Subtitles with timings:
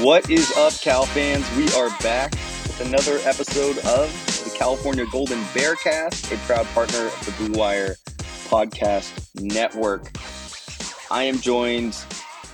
[0.00, 1.50] What is up, Cal fans?
[1.56, 4.12] We are back with another episode of
[4.44, 7.96] the California Golden Bearcast, a proud partner of the Blue Wire
[8.48, 10.12] Podcast Network.
[11.10, 11.96] I am joined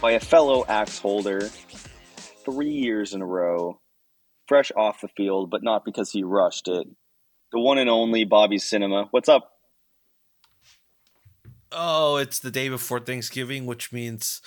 [0.00, 1.40] by a fellow axe holder,
[2.44, 3.80] three years in a row,
[4.46, 6.86] fresh off the field, but not because he rushed it.
[7.50, 9.08] The one and only Bobby Cinema.
[9.10, 9.50] What's up?
[11.72, 14.42] Oh, it's the day before Thanksgiving, which means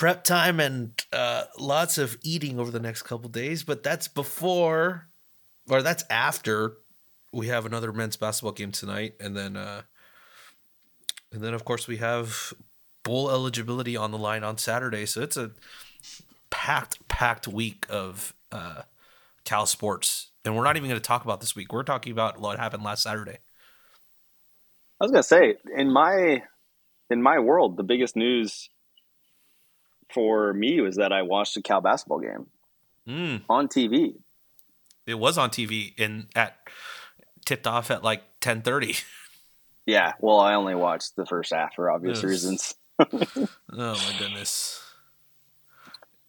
[0.00, 3.62] prep time and uh, lots of eating over the next couple days.
[3.62, 5.08] But that's before,
[5.68, 6.78] or that's after
[7.32, 9.82] we have another men's basketball game tonight, and then, uh,
[11.30, 12.54] and then of course we have
[13.02, 15.04] bowl eligibility on the line on Saturday.
[15.04, 15.50] So it's a
[16.48, 18.84] packed, packed week of uh,
[19.44, 21.74] Cal sports, and we're not even going to talk about this week.
[21.74, 23.36] We're talking about what happened last Saturday.
[24.98, 26.42] I was gonna say in my
[27.10, 28.70] in my world, the biggest news
[30.12, 32.46] for me was that I watched a Cal basketball game
[33.08, 33.42] Mm.
[33.48, 34.14] on TV.
[35.06, 36.56] It was on TV and at
[37.44, 38.96] tipped off at like ten thirty.
[39.86, 42.74] Yeah, well, I only watched the first half for obvious reasons.
[43.00, 44.80] Oh my goodness.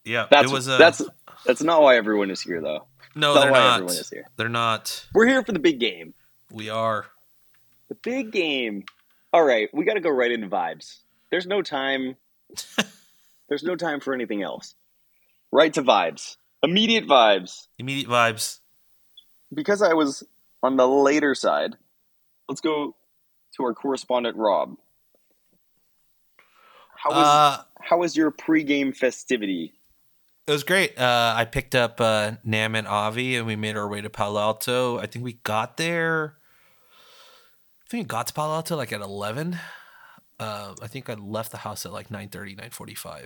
[0.04, 1.02] Yeah, That's it was a, that's
[1.46, 2.86] that's not why everyone is here, though.
[3.14, 3.74] no, not they're why not.
[3.74, 4.24] everyone is here.
[4.36, 5.06] They're not.
[5.14, 6.14] We're here for the big game.
[6.50, 7.06] We are.
[7.88, 8.84] The big game.
[9.32, 10.96] All right, we got to go right into vibes.
[11.30, 12.16] There's no time.
[13.52, 14.74] there's no time for anything else.
[15.52, 16.38] Right to vibes.
[16.62, 17.66] Immediate vibes.
[17.78, 18.60] Immediate vibes.
[19.52, 20.24] Because I was
[20.62, 21.76] on the later side,
[22.48, 22.96] let's go
[23.56, 24.78] to our correspondent Rob.
[26.96, 29.74] How was Uh, how was your pregame festivity?
[30.46, 30.98] it was great.
[30.98, 34.40] Uh, I picked up uh, Nam and Avi, and we made our way to Palo
[34.40, 34.98] Alto.
[34.98, 36.38] I think we got there.
[37.84, 39.58] I think we got to Palo Alto like at eleven.
[40.42, 43.24] Uh, I think I left the house at like 9.30, 9.45.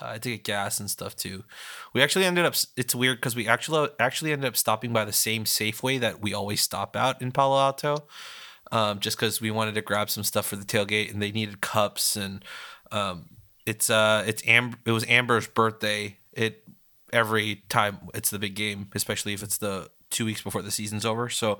[0.00, 1.44] Uh, I had to get gas and stuff too.
[1.92, 2.54] We actually ended up.
[2.76, 6.32] It's weird because we actually actually ended up stopping by the same Safeway that we
[6.32, 8.04] always stop out in Palo Alto,
[8.72, 11.60] um, just because we wanted to grab some stuff for the tailgate and they needed
[11.60, 12.42] cups and
[12.90, 13.26] um,
[13.66, 16.16] it's uh it's Am- it was Amber's birthday.
[16.32, 16.64] It
[17.12, 21.04] every time it's the big game, especially if it's the two weeks before the season's
[21.04, 21.28] over.
[21.28, 21.58] So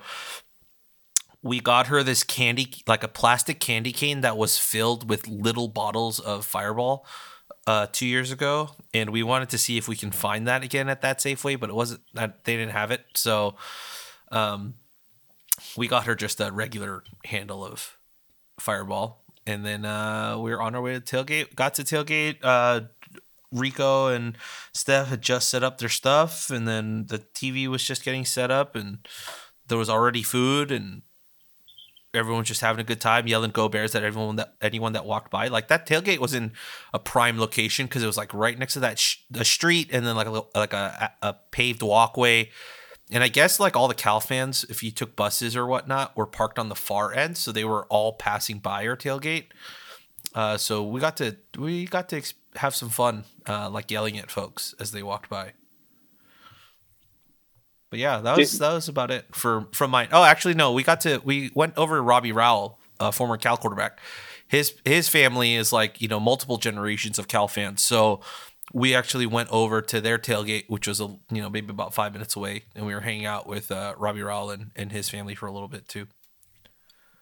[1.45, 5.67] we got her this candy like a plastic candy cane that was filled with little
[5.67, 7.05] bottles of fireball
[7.67, 10.89] uh two years ago and we wanted to see if we can find that again
[10.89, 13.55] at that safeway but it wasn't that they didn't have it so
[14.31, 14.73] um
[15.77, 17.95] we got her just a regular handle of
[18.59, 22.81] fireball and then uh we were on our way to tailgate got to tailgate uh
[23.51, 24.35] rico and
[24.73, 28.49] steph had just set up their stuff and then the tv was just getting set
[28.49, 29.07] up and
[29.67, 31.03] there was already food and
[32.15, 35.05] everyone was just having a good time yelling go bears at everyone that anyone that
[35.05, 35.47] walked by.
[35.47, 36.53] Like that tailgate was in
[36.93, 40.05] a prime location because it was like right next to that sh- the street and
[40.05, 42.49] then like a little, like a, a paved walkway.
[43.11, 46.25] And i guess like all the cal fans if you took buses or whatnot were
[46.25, 49.45] parked on the far end so they were all passing by our tailgate.
[50.33, 52.21] Uh, so we got to we got to
[52.55, 55.53] have some fun uh, like yelling at folks as they walked by
[57.95, 60.09] but yeah, that was that was about it for from mine.
[60.11, 63.55] Oh, actually, no, we got to we went over to Robbie Rowell, uh, former Cal
[63.55, 64.01] quarterback.
[64.49, 68.19] His his family is like you know multiple generations of Cal fans, so
[68.73, 72.11] we actually went over to their tailgate, which was a you know maybe about five
[72.11, 75.33] minutes away, and we were hanging out with uh, Robbie Rowell and, and his family
[75.33, 76.07] for a little bit too.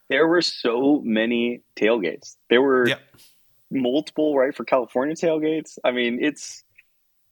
[0.09, 2.35] There were so many tailgates.
[2.49, 2.99] There were Yep.
[3.69, 5.77] multiple Write for California tailgates.
[5.83, 6.62] I mean, it's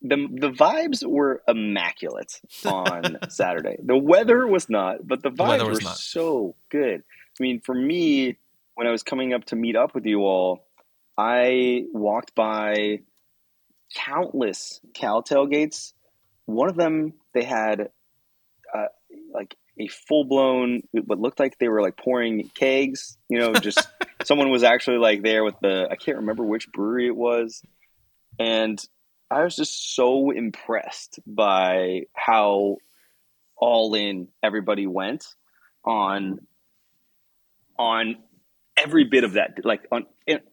[0.01, 3.77] the the vibes were immaculate on Saturday.
[3.83, 5.97] The weather was not, but the The vibes was were not.
[5.97, 7.03] so good.
[7.39, 8.37] I mean, for me,
[8.75, 10.65] when I was coming up to meet up with you all,
[11.17, 12.99] I walked by
[13.95, 15.93] countless Cal tailgates.
[16.45, 17.89] One of them, they had
[18.73, 18.85] uh,
[19.33, 23.17] like a full blown, what looked like they were like pouring kegs.
[23.29, 23.87] You know, just
[24.23, 27.61] someone was actually like there with the, I can't remember which brewery it was.
[28.39, 28.81] And
[29.31, 32.77] I was just so impressed by how
[33.55, 35.25] all in everybody went
[35.85, 36.39] on
[37.79, 38.17] on
[38.77, 40.05] every bit of that like on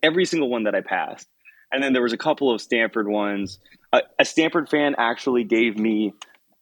[0.02, 1.28] every single one that I passed.
[1.72, 3.58] And then there was a couple of Stanford ones.
[3.92, 6.14] A, a Stanford fan actually gave me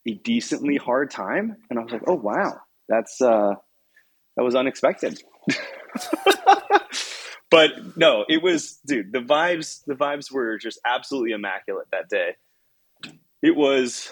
[0.08, 2.60] a decently hard time and I was like, "Oh wow.
[2.88, 3.54] That's uh
[4.36, 5.22] that was unexpected."
[7.50, 12.36] but no, it was dude, the vibes the vibes were just absolutely immaculate that day.
[13.42, 14.10] It was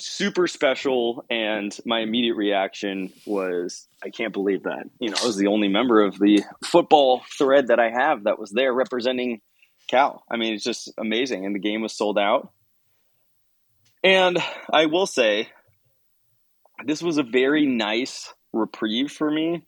[0.00, 4.84] super special and my immediate reaction was I can't believe that.
[5.00, 8.38] You know, I was the only member of the football thread that I have that
[8.38, 9.40] was there representing
[9.88, 10.24] Cal.
[10.30, 12.52] I mean, it's just amazing and the game was sold out.
[14.04, 14.38] And
[14.72, 15.48] I will say
[16.86, 19.64] this was a very nice reprieve for me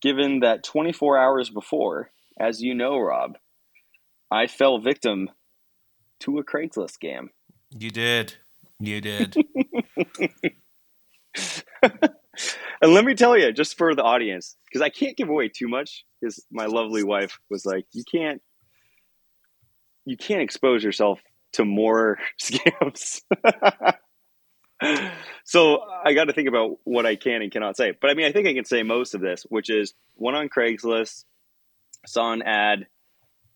[0.00, 3.36] given that 24 hours before, as you know, Rob,
[4.30, 5.30] I fell victim
[6.20, 7.28] to a Craigslist scam.
[7.70, 8.34] You did.
[8.78, 9.36] You did.
[11.82, 15.68] and let me tell you, just for the audience, because I can't give away too
[15.68, 18.40] much, because my lovely wife was like, "You can't,
[20.04, 21.20] you can't expose yourself
[21.52, 23.20] to more scams."
[25.50, 27.92] so I got to think about what I can and cannot say.
[28.00, 30.48] But I mean, I think I can say most of this, which is one on
[30.48, 31.24] Craigslist,
[32.06, 32.86] saw an ad,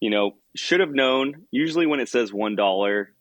[0.00, 1.46] you know, should have known.
[1.52, 3.14] Usually, when it says one dollar,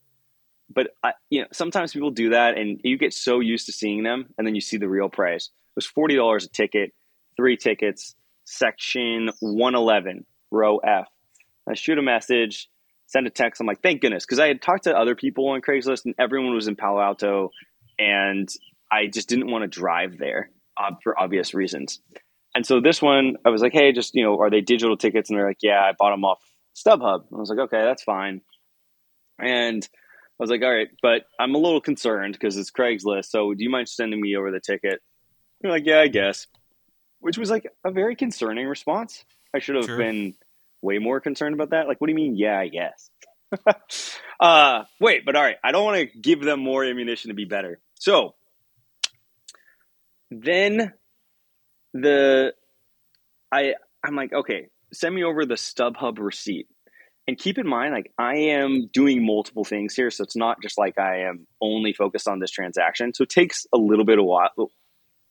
[0.74, 4.02] but I, you know, sometimes people do that, and you get so used to seeing
[4.02, 5.46] them, and then you see the real price.
[5.46, 6.94] It was forty dollars a ticket,
[7.38, 8.16] three tickets,
[8.46, 11.08] section one eleven, row F.
[11.70, 12.72] I shoot a message,
[13.06, 13.62] send a text.
[13.62, 16.56] I'm like, thank goodness, because I had talked to other people on Craigslist, and everyone
[16.56, 17.52] was in Palo Alto,
[18.00, 18.50] and
[18.92, 22.00] I just didn't want to drive there uh, for obvious reasons.
[22.56, 25.30] And so this one, I was like, hey, just you know, are they digital tickets?
[25.30, 26.40] And they're like, yeah, I bought them off
[26.76, 27.24] StubHub.
[27.34, 28.42] I was like, okay, that's fine.
[29.40, 33.26] And I was like, all right, but I'm a little concerned because it's Craigslist.
[33.26, 35.02] So do you mind sending me over the ticket?
[35.62, 36.48] They're like, yeah, I guess.
[37.20, 39.24] Which was like a very concerning response.
[39.54, 39.98] I should have Sure.
[39.98, 40.36] been
[40.82, 41.88] way more concerned about that.
[41.88, 42.36] Like, what do you mean?
[42.36, 43.10] Yeah, I guess.
[44.40, 47.46] uh, wait, but all right, I don't want to give them more ammunition to be
[47.46, 47.80] better.
[48.04, 48.36] So
[50.30, 50.92] then
[51.94, 52.54] the
[53.50, 56.68] I I'm like, okay, send me over the StubHub receipt.
[57.30, 60.78] And keep in mind, like I am doing multiple things here, so it's not just
[60.78, 63.14] like I am only focused on this transaction.
[63.14, 64.50] So it takes a little bit of while,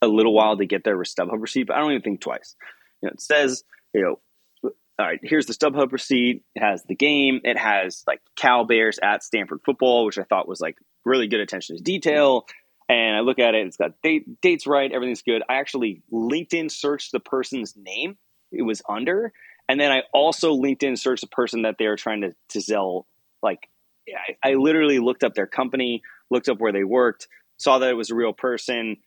[0.01, 2.57] a little while to get their StubHub receipt, but I don't even think twice.
[3.03, 6.43] You know, it says, you know, all right, here's the StubHub receipt.
[6.55, 7.43] It has the game.
[7.45, 11.41] It has like Cal Bears at Stanford football, which I thought was like really good
[11.41, 12.47] attention to detail.
[12.93, 15.43] And I look at it, it's got date, dates right, everything's good.
[15.49, 18.19] I actually LinkedIn searched the person's name
[18.53, 19.33] it was under.
[19.67, 23.07] And then I also LinkedIn searched the person that they were trying to, to sell.
[23.43, 23.71] Like,
[24.07, 27.97] I, I literally looked up their company, looked up where they worked, saw that it
[27.97, 28.99] was a real person,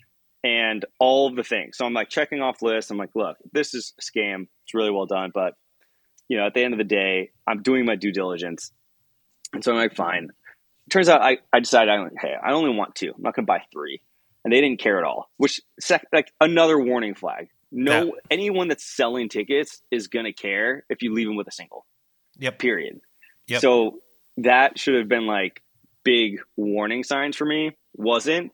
[0.43, 1.77] and all of the things.
[1.77, 2.89] So I'm like checking off lists.
[2.89, 4.47] I'm like, look, this is a scam.
[4.63, 5.31] It's really well done.
[5.31, 5.53] But,
[6.27, 8.71] you know, at the end of the day, I'm doing my due diligence.
[9.53, 10.29] And so I'm like, fine.
[10.89, 13.11] Turns out I, I decided, like, hey, I only want two.
[13.15, 14.01] I'm not going to buy three.
[14.43, 17.47] And they didn't care at all, which, sec- like, another warning flag.
[17.71, 18.11] No, Yeah.
[18.29, 21.85] anyone that's selling tickets is going to care if you leave them with a single,
[22.37, 22.59] Yep.
[22.59, 23.01] period.
[23.47, 23.61] Yep.
[23.61, 23.99] So
[24.37, 25.61] that should have been like
[26.03, 27.71] big warning signs for me.
[27.95, 28.51] Wasn't.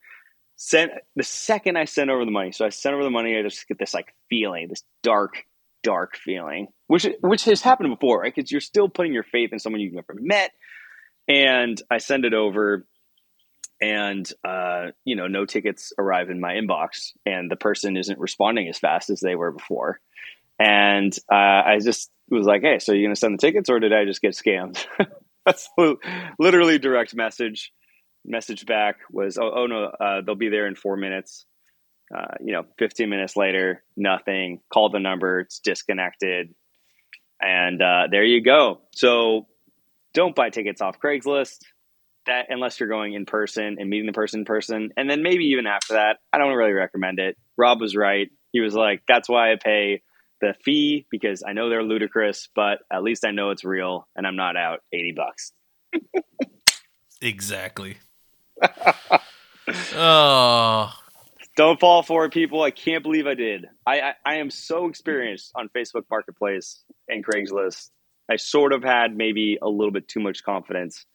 [0.55, 2.51] Sent the second I sent over the money.
[2.51, 3.37] So I sent over the money.
[3.37, 5.43] I just get this like feeling, this dark,
[5.83, 8.33] dark feeling, which which has happened before, right?
[8.33, 10.51] Because you're still putting your faith in someone you've never met.
[11.31, 12.85] And I send it over,
[13.81, 18.67] and uh, you know, no tickets arrive in my inbox, and the person isn't responding
[18.67, 20.01] as fast as they were before.
[20.59, 23.93] And uh, I just was like, "Hey, so you're gonna send the tickets, or did
[23.93, 24.85] I just get scammed?"
[25.45, 25.69] That's
[26.37, 27.71] literally direct message.
[28.25, 31.45] Message back was, "Oh, oh no, uh, they'll be there in four minutes."
[32.13, 34.59] Uh, you know, 15 minutes later, nothing.
[34.73, 36.53] Call the number, it's disconnected,
[37.39, 38.81] and uh, there you go.
[38.93, 39.47] So,
[40.13, 41.57] don't buy tickets off Craigslist.
[42.27, 45.45] that unless you're going in person and meeting the person in person, and then maybe
[45.45, 47.37] even after that, I don't really recommend it.
[47.57, 48.29] Rob was right.
[48.51, 50.03] He was like, "That's why I pay
[50.39, 54.27] the fee because I know they're ludicrous, but at least I know it's real, and
[54.27, 55.51] I'm not out eighty bucks."
[57.21, 57.97] exactly.
[59.95, 60.93] oh,
[61.55, 62.61] don't fall for it, people.
[62.61, 63.67] I can't believe I did.
[63.85, 67.89] I, I, I am so experienced on Facebook Marketplace and Craigslist.
[68.29, 71.05] I sort of had maybe a little bit too much confidence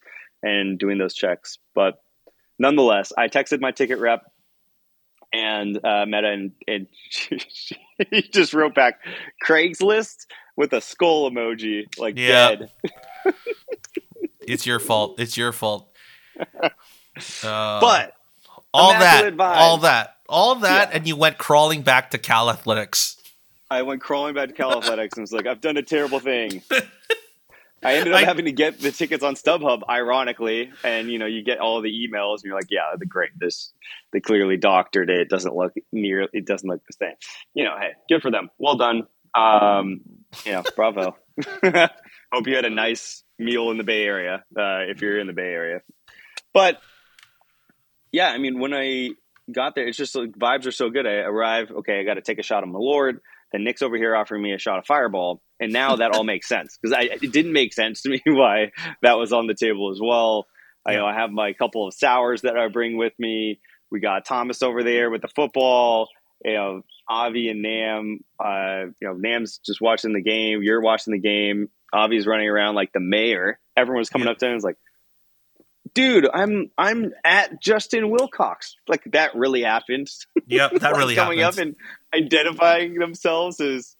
[0.43, 2.03] in doing those checks, but
[2.59, 4.23] nonetheless, I texted my ticket rep
[5.33, 6.87] and uh, Meta, and, and
[8.11, 9.01] he just wrote back
[9.47, 12.57] Craigslist with a skull emoji, like yeah.
[12.57, 12.71] dead.
[14.41, 15.21] it's your fault.
[15.21, 15.91] It's your fault.
[17.43, 18.13] Uh, but
[18.75, 19.57] all that, vibes.
[19.57, 20.97] all that, all that, yeah.
[20.99, 23.16] and you went crawling back to Cal Athletics.
[23.71, 26.63] I went crawling back to Cal Athletics and was like, I've done a terrible thing.
[27.83, 31.27] I ended up I, having to get the tickets on StubHub, ironically, and you know,
[31.27, 33.31] you get all the emails, and you're like, "Yeah, the great.
[33.39, 33.73] This
[34.13, 35.21] they clearly doctored it.
[35.21, 36.27] It doesn't look near.
[36.33, 37.15] It doesn't look the same.
[37.55, 38.51] You know, hey, good for them.
[38.59, 39.07] Well done.
[39.35, 40.01] Um,
[40.45, 41.17] you know, bravo.
[42.33, 45.33] Hope you had a nice meal in the Bay Area, uh, if you're in the
[45.33, 45.81] Bay Area.
[46.55, 46.81] But
[48.11, 49.11] yeah, I mean, when I
[49.53, 51.07] got there, it's just like vibes are so good.
[51.07, 53.19] I arrive, okay, I got to take a shot of Malort.
[53.57, 56.47] Then Nick's over here offering me a shot of Fireball, and now that all makes
[56.47, 59.99] sense because it didn't make sense to me why that was on the table as
[59.99, 60.47] well.
[60.87, 63.59] I, you know, I have my couple of sours that I bring with me.
[63.91, 66.09] We got Thomas over there with the football.
[66.45, 68.21] You know, Avi and Nam.
[68.39, 70.61] Uh, you know, Nam's just watching the game.
[70.63, 71.71] You're watching the game.
[71.95, 73.59] Avi's running around like the mayor.
[73.75, 74.33] Everyone's coming yeah.
[74.33, 74.77] up to him and was like,
[75.97, 78.77] dude, I'm I'm at Justin Wilcox.
[78.87, 80.09] Like that really happened.
[80.47, 81.59] Yep, that like really coming happens.
[81.59, 81.77] up and
[82.15, 83.97] identifying themselves as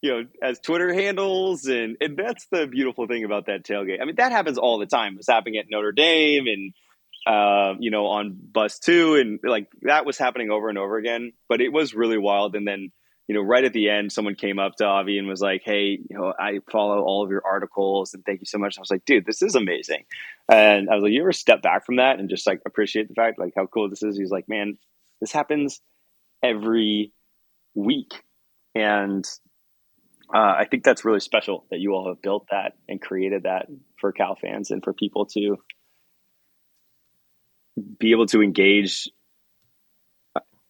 [0.00, 4.00] you know as Twitter handles, and and that's the beautiful thing about that tailgate.
[4.02, 5.16] I mean, that happens all the time.
[5.18, 6.72] It's happening at Notre Dame and.
[7.26, 11.32] Uh, you know, on bus two, and like that was happening over and over again.
[11.48, 12.54] But it was really wild.
[12.54, 12.92] And then
[13.26, 15.98] you know, right at the end, someone came up to Avi and was like, "Hey,
[16.08, 18.90] you know, I follow all of your articles and thank you so much." I was
[18.90, 20.04] like, "Dude, this is amazing,"
[20.48, 23.14] and I was like, "You ever step back from that and just like appreciate the
[23.14, 24.76] fact like how cool this is?" He's like, "Man,
[25.20, 25.80] this happens
[26.42, 27.12] every
[27.74, 28.12] week,"
[28.74, 29.24] and
[30.32, 33.66] uh, I think that's really special that you all have built that and created that
[33.98, 35.56] for Cal fans and for people to
[37.98, 39.08] be able to engage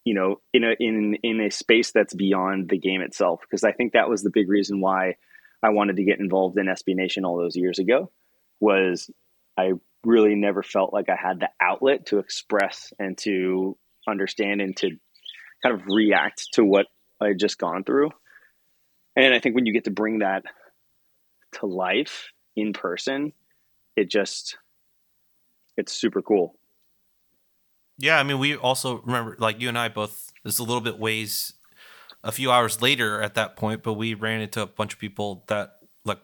[0.05, 3.41] you know, in a in in a space that's beyond the game itself.
[3.43, 5.17] Because I think that was the big reason why
[5.63, 8.11] I wanted to get involved in SB Nation all those years ago.
[8.61, 9.11] Was
[9.57, 9.73] I
[10.05, 14.91] really never felt like I had the outlet to express and to understand and to
[15.63, 16.87] kind of react to what
[17.21, 18.11] I had just gone through.
[19.17, 20.45] And I think when you get to bring that
[21.53, 23.33] to life in person,
[23.97, 24.59] it just
[25.77, 26.57] it's super cool.
[27.99, 30.99] Yeah, I mean, we also remember, like you and I both, it's a little bit
[30.99, 31.55] ways,
[32.25, 35.45] a few hours later at that point, but we ran into a bunch of people
[35.49, 35.75] that
[36.05, 36.21] like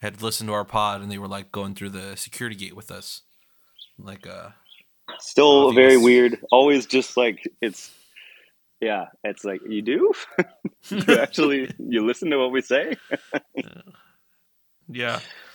[0.00, 2.90] had listened to our pod and they were like going through the security gate with
[2.90, 3.22] us,
[3.98, 4.50] like uh,
[5.18, 6.38] still very weird.
[6.52, 7.90] Always just like it's,
[8.80, 10.12] yeah, it's like you do,
[10.88, 12.96] you actually you listen to what we say.
[14.88, 15.20] yeah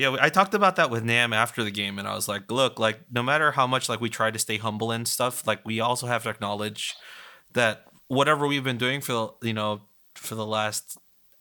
[0.00, 2.78] yeah, I talked about that with Nam after the game, and I was like, look,
[2.78, 5.78] like no matter how much like we try to stay humble and stuff, like we
[5.78, 6.94] also have to acknowledge
[7.52, 9.82] that whatever we've been doing for the you know
[10.14, 10.96] for the last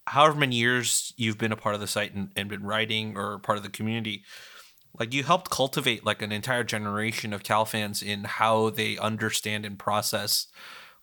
[0.08, 3.40] however many years you've been a part of the site and, and been writing or
[3.40, 4.24] part of the community,
[5.00, 9.66] like you helped cultivate like an entire generation of Cal fans in how they understand
[9.66, 10.48] and process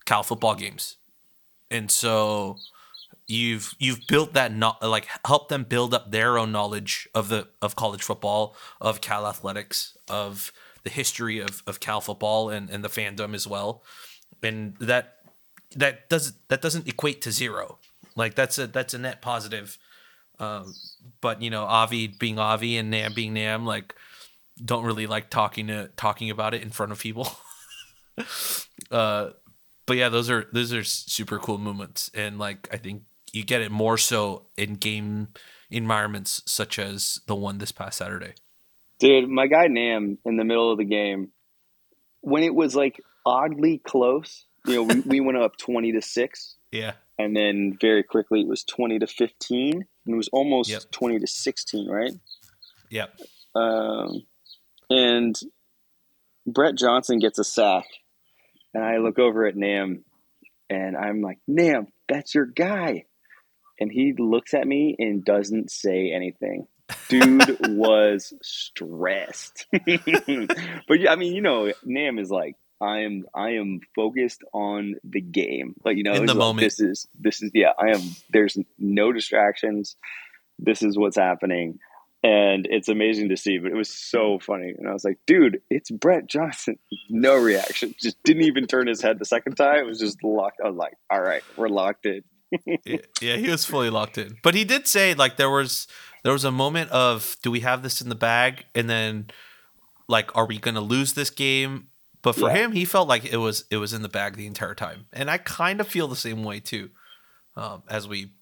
[0.05, 0.97] Cal football games,
[1.71, 2.57] and so
[3.27, 7.47] you've you've built that not like help them build up their own knowledge of the
[7.61, 10.51] of college football of cal athletics of
[10.87, 13.83] the history of, of cal football and, and the fandom as well.
[14.41, 15.17] And that
[15.75, 17.79] that doesn't that doesn't equate to zero.
[18.15, 19.77] Like that's a that's a net positive.
[20.39, 20.73] Um,
[21.19, 23.95] but you know avi being avi and nam being nam like
[24.63, 27.27] don't really like talking to talking about it in front of people.
[28.89, 29.31] Uh
[29.85, 32.09] but yeah those are those are super cool moments.
[32.15, 33.03] And like i think
[33.37, 35.29] you get it more so in game
[35.69, 38.33] environments such as the one this past Saturday.
[38.99, 41.31] Dude, my guy Nam in the middle of the game,
[42.21, 46.55] when it was like oddly close, you know, we, we went up 20 to 6.
[46.71, 46.93] Yeah.
[47.19, 49.73] And then very quickly it was 20 to 15.
[49.73, 50.83] And it was almost yep.
[50.91, 52.11] 20 to 16, right?
[52.89, 53.19] Yep.
[53.55, 54.23] Um,
[54.89, 55.39] and
[56.45, 57.85] Brett Johnson gets a sack.
[58.73, 60.05] And I look over at Nam
[60.69, 63.05] and I'm like, Nam, that's your guy
[63.79, 66.67] and he looks at me and doesn't say anything.
[67.09, 69.65] Dude was stressed.
[69.71, 75.21] but I mean, you know, Nam is like, I am I am focused on the
[75.21, 75.75] game.
[75.83, 76.65] Like, you know, In the like, moment.
[76.65, 79.95] this is this is yeah, I am there's no distractions.
[80.59, 81.79] This is what's happening.
[82.23, 84.73] And it's amazing to see, but it was so funny.
[84.77, 86.77] And I was like, dude, it's Brett Johnson.
[87.09, 87.95] No reaction.
[87.97, 89.77] Just didn't even turn his head the second time.
[89.79, 90.59] It was just locked.
[90.63, 92.21] I was like, all right, we're locked in.
[93.21, 94.37] yeah, he was fully locked in.
[94.43, 95.87] But he did say like there was
[96.23, 99.27] there was a moment of do we have this in the bag and then
[100.07, 101.87] like are we going to lose this game?
[102.21, 102.55] But for Yeah.
[102.65, 105.05] him, he felt like it was it was in the bag the entire time.
[105.13, 106.89] And I kind of feel the same way too.
[107.55, 108.33] Um, as we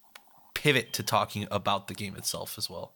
[0.54, 2.96] pivot to talking about the game itself as well.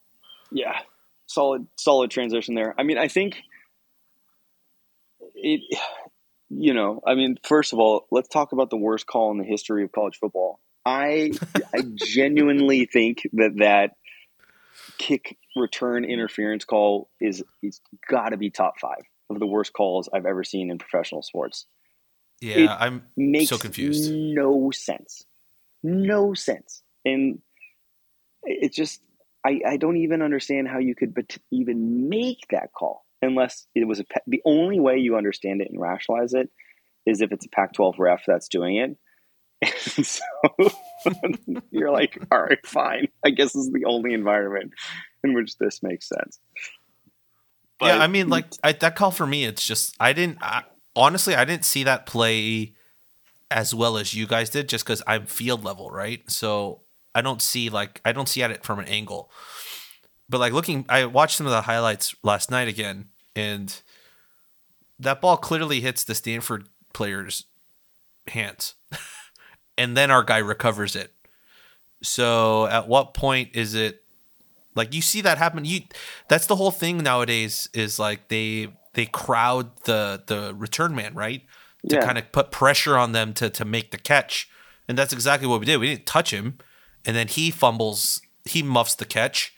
[0.52, 0.78] Yeah,
[1.26, 2.74] solid, solid transition there.
[2.78, 3.42] I mean, I think
[5.34, 5.60] it.
[6.52, 9.44] You know, I mean, first of all, let's talk about the worst call in the
[9.44, 10.58] history of college football.
[10.84, 11.32] I
[11.74, 13.92] I genuinely think that that
[14.98, 20.08] kick return interference call is it's got to be top five of the worst calls
[20.12, 21.66] I've ever seen in professional sports.
[22.40, 24.10] Yeah, It- I'm Makes So confused.
[24.12, 25.24] no sense,
[25.82, 27.40] no sense, and
[28.44, 29.02] it just
[29.44, 33.86] I, I don't even understand how you could bet- even make that call unless it
[33.86, 36.50] was a pa- the only way you understand it and rationalize it
[37.06, 38.96] is if it's a Pac-12 ref that's doing it.
[39.62, 39.72] And
[40.06, 40.22] so
[41.70, 43.08] you're like, all right, fine.
[43.24, 44.72] I guess this is the only environment
[45.22, 46.38] in which this makes sense.
[47.80, 48.30] yeah, I mean, mm.
[48.30, 50.64] like I, that call for me, it's just I didn't I,
[50.96, 52.74] honestly I didn't see that play
[53.50, 56.28] as well as you guys did, just because I'm field level, right?
[56.30, 56.82] So
[57.14, 59.30] I don't see like I don't see at it from an angle.
[60.28, 63.80] But like looking, I watched some of the highlights last night again, and
[65.00, 67.46] that ball clearly hits the Stanford player's
[68.28, 68.74] hands,
[69.80, 71.10] and then our guy recovers it.
[72.02, 74.02] So at what point is it
[74.74, 75.64] like you see that happen?
[75.64, 75.80] You
[76.28, 81.42] that's the whole thing nowadays is like they they crowd the the return man right
[81.88, 82.04] to Yeah.
[82.04, 84.48] kind of put pressure on them to to make the catch,
[84.88, 85.78] and that's exactly what we did.
[85.78, 86.58] We didn't touch him,
[87.04, 89.52] and then he fumbles, he muffs the catch,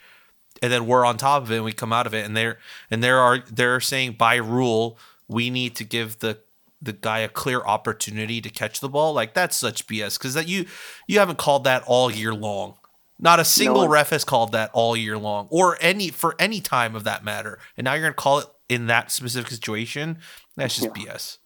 [0.62, 2.58] and then we're on top of it and we come out of it, and they're
[2.90, 6.38] and there are they're saying by rule we need to give the
[6.82, 9.12] the guy a clear opportunity to catch the ball.
[9.14, 10.66] Like that's such BS because that you
[11.06, 12.74] you haven't called that all year long.
[13.18, 16.60] Not a single one- ref has called that all year long, or any for any
[16.60, 17.58] time of that matter.
[17.76, 20.18] And now you're gonna call it in that specific situation.
[20.56, 21.38] That's just BS.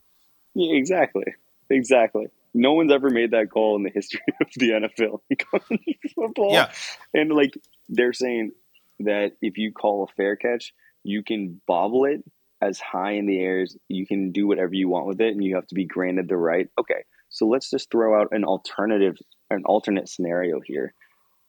[0.55, 1.35] Yeah, exactly.
[1.69, 2.29] Exactly.
[2.55, 5.21] No one's ever made that call in the history of the NFL
[6.15, 6.53] football.
[6.53, 6.73] Yeah.
[7.13, 7.53] And like
[7.91, 8.53] they're saying
[9.01, 10.73] that if you call a fair catch,
[11.03, 12.25] you can bobble it
[12.67, 15.45] as high in the air as you can do whatever you want with it and
[15.45, 16.69] you have to be granted the right.
[16.79, 17.05] Okay.
[17.29, 19.17] So let's just throw out an alternative
[19.51, 20.93] an alternate scenario here.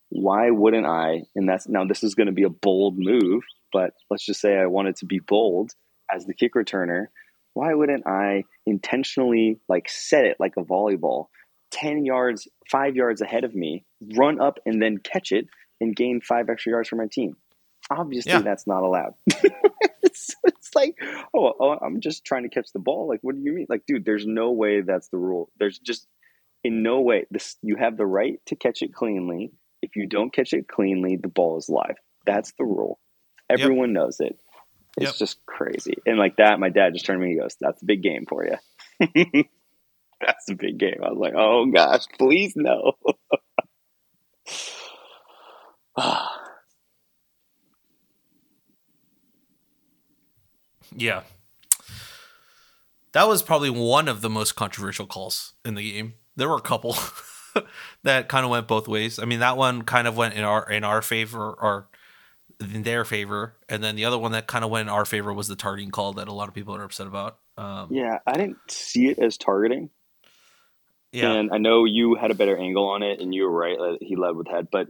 [0.09, 3.91] Why wouldn't I and that's now this is going to be a bold move, but
[4.09, 5.71] let's just say I wanted to be bold
[6.13, 7.07] as the kick returner
[7.57, 11.25] why wouldn't I intentionally like set it like a volleyball
[11.71, 13.83] 10 yards, five yards ahead of me,
[14.15, 15.47] run up and then catch it
[15.81, 17.35] and gain five extra yards for my team?
[17.89, 18.41] Obviously, Yeah.
[18.41, 19.13] that's not allowed.
[20.03, 20.95] it's, it's like,
[21.33, 23.07] oh, oh, I'm just trying to catch the ball.
[23.07, 23.65] Like, what do you mean?
[23.69, 25.49] Like, dude, there's no way that's the rule.
[25.59, 26.07] There's just
[26.63, 27.55] in no way this.
[27.61, 29.51] You have the right to catch it cleanly.
[29.81, 31.95] If you don't catch it cleanly, the ball is live.
[32.25, 32.99] That's the rule.
[33.49, 34.37] Everyone knows it.
[34.97, 35.15] It's Yep.
[35.19, 35.93] just crazy.
[36.05, 38.25] And like that, my dad just turned to me and goes, That's a big game
[38.27, 38.57] for you.
[40.19, 40.97] That's a big game.
[41.03, 42.93] I was like, Oh gosh, please no.
[45.99, 46.26] Ah.
[50.97, 51.21] Yeah.
[53.13, 56.15] That was probably one of the most controversial calls in the game.
[56.35, 56.95] There were a couple
[58.03, 59.19] that kind of went both ways.
[59.19, 61.87] I mean, that one kind of went in our in our favor or
[62.59, 65.33] in their favor, and then the other one that kind of went in our favor
[65.33, 67.37] was the targeting call that a lot of people are upset about.
[67.57, 69.89] Um, yeah, I didn't see it as targeting.
[71.11, 73.77] yeah, And I know you had a better angle on it and you were right.
[73.77, 74.67] that He led with head.
[74.71, 74.87] But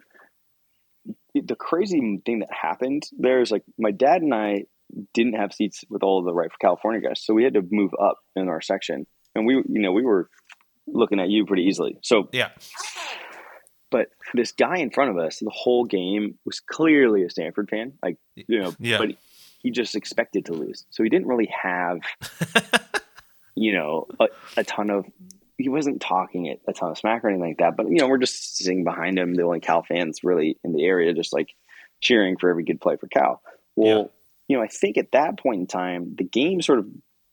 [1.34, 4.64] the crazy thing that happened there is like my dad and I
[5.14, 7.22] didn't have seats with all of the Write for California guys.
[7.24, 9.06] So we had to move up in our section.
[9.36, 10.30] And we, you know, we were
[10.88, 11.98] looking at you pretty easily.
[12.02, 12.50] So yeah,
[13.92, 17.94] but this guy in front of us the whole game was clearly a Stanford fan,
[18.04, 18.98] like you know, Yeah.
[18.98, 19.10] but
[19.62, 22.00] he just expected to lose, so he didn't really have,
[23.56, 25.06] you know, a, a ton of.
[25.58, 28.08] He wasn't talking it a ton of smack or anything like that, but you know,
[28.08, 31.50] we're just sitting behind him, the only Cal fans really in the area, just like
[32.00, 33.42] cheering for every good play for Cal.
[33.76, 34.12] Well,
[34.48, 36.88] you know, I think at that point in time, the game sort of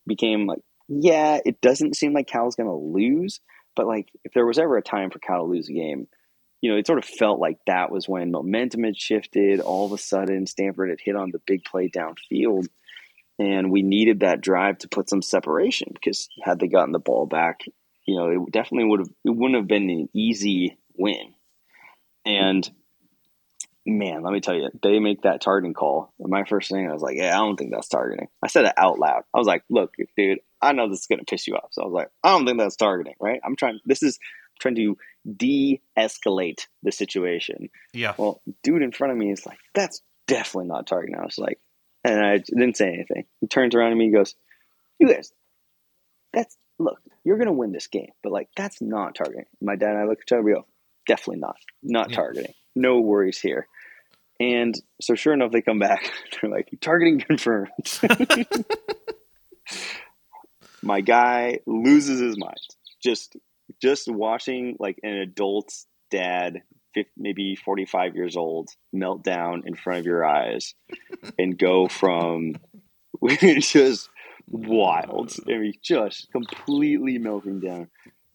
[0.06, 3.40] became like, yeah, it doesn't seem like Cal's going to lose,
[3.76, 6.08] but like if there was ever a time for Cal to lose a game,
[6.60, 9.60] you know, it sort of felt like that was when momentum had shifted.
[9.60, 12.68] All of a sudden, Stanford had hit on the big play downfield,
[13.38, 17.26] and we needed that drive to put some separation because had they gotten the ball
[17.26, 17.60] back,
[18.06, 21.34] you know, it definitely would have it wouldn't have been an easy win.
[22.24, 22.68] And
[23.86, 26.12] man, let me tell you, they make that targeting call.
[26.18, 28.28] And my first thing, I was like, yeah, I don't think that's targeting.
[28.42, 29.24] I said it out loud.
[29.34, 31.68] I was like, look, dude, I know this is gonna piss you off.
[31.72, 33.40] So I was like, I don't think that's targeting, right?
[33.44, 33.80] I'm trying.
[33.84, 34.18] This is
[34.60, 34.96] trying to
[35.36, 37.68] de-escalate the situation.
[37.92, 38.14] Yeah.
[38.16, 41.16] Well, dude in front of me is like, that's definitely not targeting.
[41.16, 41.58] I was like,
[42.04, 43.24] and I didn't say anything.
[43.40, 44.34] He turns around to me and goes,
[44.98, 45.32] you guys,
[46.32, 49.46] that's look, you're gonna win this game, but like that's not targeting.
[49.60, 50.66] My dad and I look at each other, we go,
[51.06, 52.16] definitely not, not yeah.
[52.16, 52.54] targeting.
[52.74, 53.66] No worries here.
[54.40, 56.12] And so sure enough, they come back.
[56.40, 57.70] They're like, targeting confirmed.
[60.82, 62.58] My guy loses his mind.
[63.02, 63.36] Just
[63.80, 66.62] just watching like an adult's dad,
[66.94, 70.74] 50, maybe 45 years old, melt down in front of your eyes
[71.38, 72.56] and go from
[73.60, 74.08] just
[74.48, 75.32] wild.
[75.48, 77.88] I mean, just completely melting down.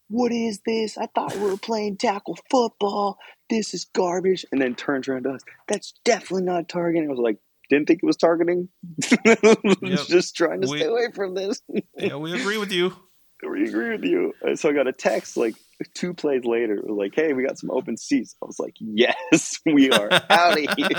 [0.09, 0.97] What is this?
[0.97, 3.19] I thought we were playing tackle football.
[3.49, 4.45] This is garbage.
[4.51, 5.41] And then turns around to us.
[5.67, 7.07] That's definitely not targeting.
[7.07, 7.37] I was like,
[7.69, 8.69] didn't think it was targeting.
[9.25, 10.07] yep.
[10.07, 11.61] Just trying to we, stay away from this.
[11.97, 12.93] yeah, we agree with you.
[13.41, 14.33] We agree with you.
[14.55, 15.55] So I got a text like
[15.93, 16.73] two plays later.
[16.73, 18.35] It was like, hey, we got some open seats.
[18.43, 20.93] I was like, yes, we are out of here.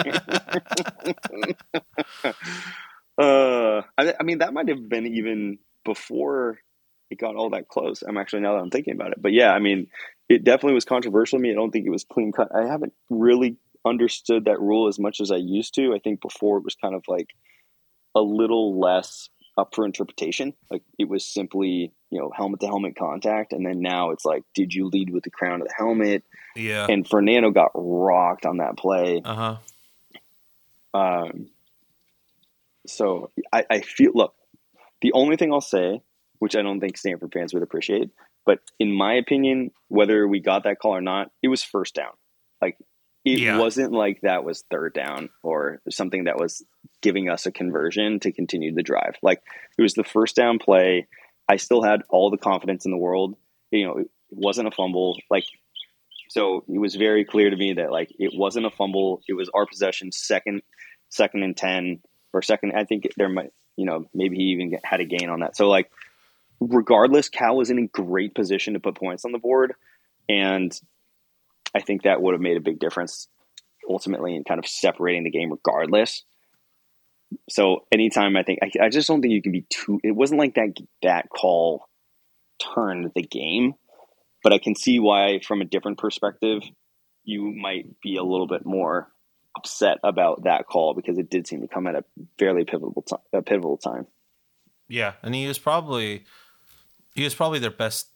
[3.19, 6.59] uh, I, I mean, that might have been even before
[7.11, 8.03] it got all that close.
[8.03, 9.89] I'm actually now that I'm thinking about it, but yeah, I mean,
[10.31, 11.51] it definitely was controversial to me.
[11.51, 12.55] I don't think it was clean cut.
[12.55, 15.93] I haven't really understood that rule as much as I used to.
[15.93, 17.31] I think before it was kind of like
[18.15, 20.55] a little less up for interpretation.
[20.71, 23.53] Like it was simply, you know, helmet to helmet contact.
[23.53, 26.23] And then now it's like, did you lead with the crown of the helmet?
[26.55, 26.87] Yeah.
[26.89, 29.23] And Fernando got rocked on that play.
[29.25, 29.57] Uh huh.
[30.95, 31.49] Um,
[32.87, 34.35] so I, I feel, look,
[35.03, 36.03] the only thing I'll say,
[36.39, 38.11] which I don't think Stanford fans would appreciate,
[38.47, 42.13] but in my opinion, whether we got that call or not, it was first down.
[42.61, 42.77] Like
[43.25, 43.59] it yeah.
[43.59, 46.65] wasn't like that was third down or something that was
[47.03, 49.17] giving us a conversion to continue the drive.
[49.23, 49.43] Like
[49.79, 51.07] it was the first down play.
[51.49, 53.37] I still had all the confidence in the world.
[53.71, 55.17] You know, it wasn't a fumble.
[55.31, 55.45] Like,
[56.29, 59.21] so it was very clear to me that like it wasn't a fumble.
[59.29, 60.63] It was our possession, second,
[61.09, 62.01] second and ten
[62.33, 62.73] or second.
[62.77, 65.57] I think there might, you know, maybe he even had a gain on that.
[65.57, 65.91] So like,
[66.61, 69.75] regardless, Cal was in a great position to put points on the board,
[70.29, 70.73] and
[71.75, 73.29] I think that would have made a big difference
[73.89, 76.25] ultimately in kind of separating the game regardless.
[77.49, 80.41] So anytime I think I, I just don't think you can be too it wasn't
[80.41, 81.89] like that that call
[82.75, 83.75] turned the game,
[84.43, 86.63] but I can see why from a different perspective
[87.25, 89.13] you might be a little bit more
[89.57, 92.05] upset about that call because it did seem to come at a
[92.39, 94.07] fairly pivotal time, a pivotal time.
[94.89, 96.25] Yeah, and he was probably
[97.15, 98.09] he was probably their best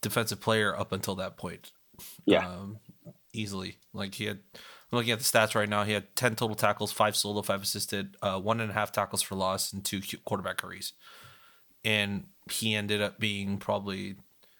[0.00, 1.72] defensive player up until that point.
[2.24, 2.48] Yeah.
[2.48, 2.78] Um,
[3.32, 3.76] easily.
[3.92, 5.84] Like he had, I'm looking at the stats right now.
[5.84, 9.22] He had ten total tackles, five solo, five assisted, uh, one and a half tackles
[9.22, 10.92] for loss, and two quarterback hurries.
[11.84, 14.16] And he ended up being probably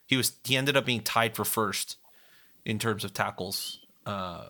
[0.07, 1.97] he was he ended up being tied for first
[2.65, 4.49] in terms of tackles uh,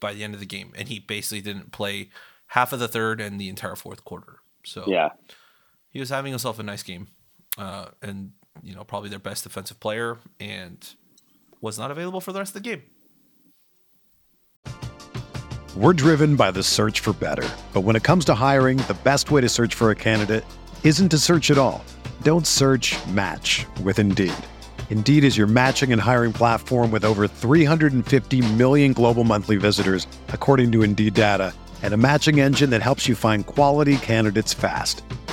[0.00, 2.10] by the end of the game, and he basically didn't play
[2.48, 4.38] half of the third and the entire fourth quarter.
[4.64, 5.10] So yeah,
[5.90, 7.08] he was having himself a nice game,
[7.56, 10.94] uh, and you know probably their best defensive player, and
[11.60, 12.82] was not available for the rest of the game.
[15.76, 17.48] We're driven by the search for better.
[17.72, 20.44] But when it comes to hiring, the best way to search for a candidate
[20.82, 21.84] isn't to search at all.
[22.22, 24.34] Don't search match with Indeed.
[24.90, 30.72] Indeed is your matching and hiring platform with over 350 million global monthly visitors, according
[30.72, 35.02] to Indeed data, and a matching engine that helps you find quality candidates fast.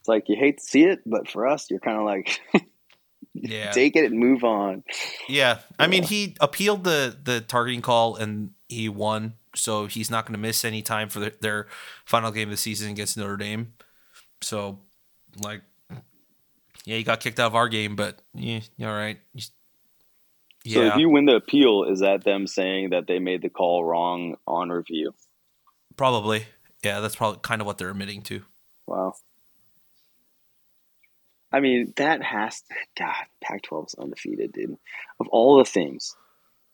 [0.00, 2.40] It's like you hate to see it, but for us, you're kind of like,
[3.34, 3.70] Yeah.
[3.70, 4.82] take it and move on.
[5.28, 6.08] Yeah, I mean, Yeah.
[6.08, 10.64] he appealed the the targeting call and he won, so he's not going to miss
[10.64, 11.66] any time for the, their
[12.04, 13.72] final game of the season against Notre Dame.
[14.42, 14.80] So,
[15.42, 15.62] like,
[16.84, 19.18] yeah, he got kicked out of our game, but yeah, all right.
[20.64, 23.48] Yeah, so if you win the appeal, is that them saying that they made the
[23.48, 25.14] call wrong on review?
[25.96, 26.46] probably.
[26.82, 28.42] Yeah, that's probably kind of what they're admitting to.
[28.86, 29.14] Wow.
[31.52, 32.62] I mean, that has
[32.96, 33.14] God.
[33.42, 34.76] Pac-12 is undefeated, dude.
[35.18, 36.14] Of all the things,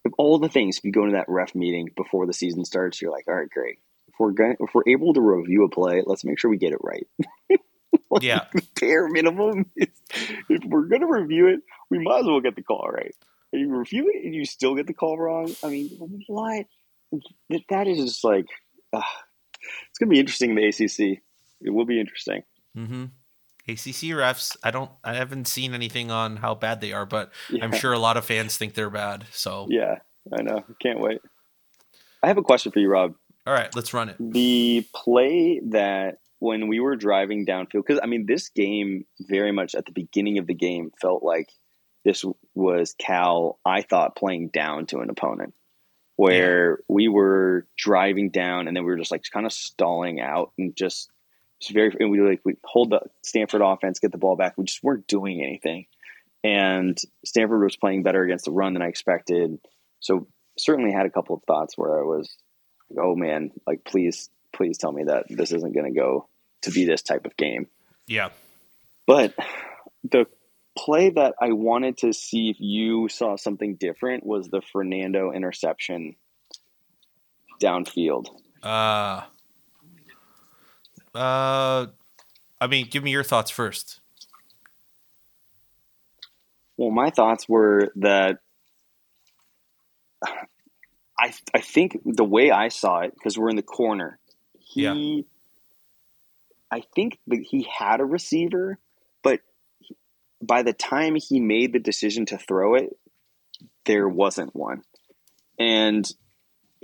[0.05, 3.01] of all the things, if you go into that ref meeting before the season starts,
[3.01, 3.79] you're like, all right, great.
[4.09, 6.73] If we're going, if we're able to review a play, let's make sure we get
[6.73, 7.07] it right.
[8.09, 8.45] Like, Yeah.
[8.53, 9.67] the bare minimum.
[9.75, 9.89] Is,
[10.49, 11.61] if we're gonna review it,
[11.91, 13.15] we might as well get the call right.
[13.53, 15.53] And you review it and you still get the call wrong.
[15.65, 15.89] I mean,
[16.29, 16.67] what?
[17.51, 18.47] That, that is just like,
[18.93, 19.03] uh,
[19.89, 21.21] it's gonna be interesting in the ACC.
[21.63, 22.43] It will be interesting.
[22.77, 23.07] Mm-hmm.
[23.69, 24.57] ACC refs.
[24.63, 24.91] I don't.
[25.03, 28.25] I haven't seen anything on how bad they are, but I'm sure a lot of
[28.25, 29.25] fans think they're bad.
[29.33, 29.99] So, Yeah,
[30.37, 30.65] I know.
[30.81, 31.21] Can't wait.
[32.23, 33.15] I have a question for you, Rob.
[33.47, 34.17] all right, let's run it.
[34.19, 39.75] The play that when we were driving downfield, because I mean, this game very much
[39.75, 41.51] at the beginning of the game felt like
[42.05, 42.25] this
[42.55, 45.55] was Cal, I thought, playing down to an opponent
[46.17, 50.53] where we were driving down and then we were just like kind of stalling out
[50.57, 51.11] and just,
[51.61, 54.57] just very, and we like, we hold the Stanford offense, get the ball back.
[54.57, 55.87] We just weren't doing anything.
[56.45, 59.59] And Stanford was playing better against the run than I expected.
[60.01, 62.35] So certainly had a couple of thoughts where I was,
[62.91, 66.29] like, oh man, like please, please tell me that this isn't going to go
[66.63, 67.67] to be this type of game.
[68.07, 68.29] Yeah.
[69.07, 69.35] But
[70.05, 70.27] the
[70.77, 76.17] play that I wanted to see if you saw something different was the Fernando interception
[77.61, 78.27] downfield.
[78.63, 79.23] Uh,
[81.17, 81.87] uh,
[82.61, 84.01] I mean, give me your thoughts first.
[86.77, 88.39] Well, my thoughts were that
[91.19, 94.19] I I think the way I saw it because we're in the corner,
[94.59, 95.23] he Yeah.
[96.71, 98.79] I think that he had a receiver,
[99.23, 99.41] but
[100.43, 102.99] by the time he made the decision to throw it,
[103.85, 104.83] there wasn't one.
[105.59, 106.07] And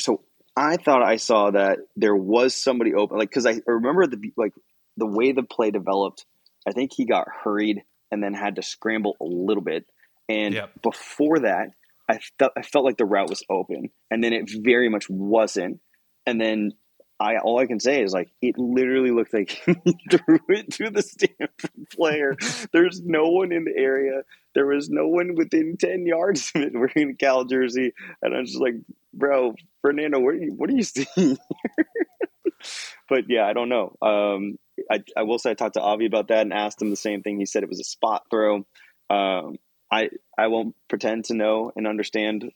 [0.00, 0.22] so
[0.56, 4.52] I thought I saw that there was somebody open like cuz I remember the like
[4.96, 6.26] the way the play developed,
[6.68, 9.86] I think he got hurried and then had to scramble a little bit.
[10.28, 10.82] And Yep.
[10.82, 11.70] before that,
[12.08, 15.80] I felt I felt like the route was open, and then it very much wasn't.
[16.26, 16.72] And then
[17.18, 19.50] I all I can say is like it literally looked like
[19.84, 22.36] he threw it to the Stanford player.
[22.72, 24.22] There's no one in the area.
[24.54, 28.44] There was no one within ten yards of it wearing a Cal jersey, and I'm
[28.44, 28.74] just like,
[29.12, 31.38] bro, Fernando, what are you what are you seeing?
[33.08, 33.96] but yeah, I don't know.
[34.02, 34.56] Um,
[34.90, 37.22] I, I will say I talked to Avi about that and asked him the same
[37.22, 37.38] thing.
[37.38, 38.66] He said it was a spot throw.
[39.10, 39.56] Um,
[39.90, 42.50] I I won't pretend to know and understand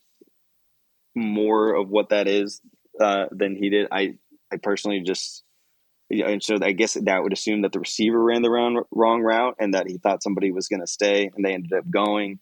[1.15, 2.61] more of what that is
[3.01, 3.89] uh, than he did.
[3.91, 4.15] I
[4.53, 5.43] I personally just
[6.09, 9.23] yeah, and so I guess that would assume that the receiver ran the wrong wrong
[9.23, 12.39] route and that he thought somebody was going to stay and they ended up going.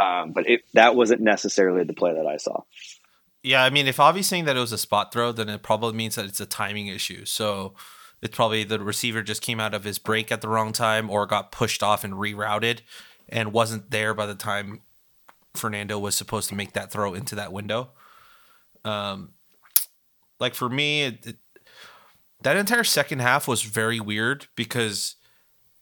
[0.00, 2.60] Um, but it, that wasn't necessarily the play that I saw.
[3.46, 5.92] Yeah, I mean, if Avi's saying that it was a spot throw, then it probably
[5.92, 7.24] means that it's a timing issue.
[7.24, 7.74] So
[8.20, 11.26] it's probably the receiver just came out of his break at the wrong time or
[11.26, 12.80] got pushed off and rerouted
[13.28, 14.80] and wasn't there by the time
[15.54, 17.90] Fernando was supposed to make that throw into that window.
[18.84, 19.30] Um,
[20.40, 21.36] like for me, it, it,
[22.42, 25.14] that entire second half was very weird because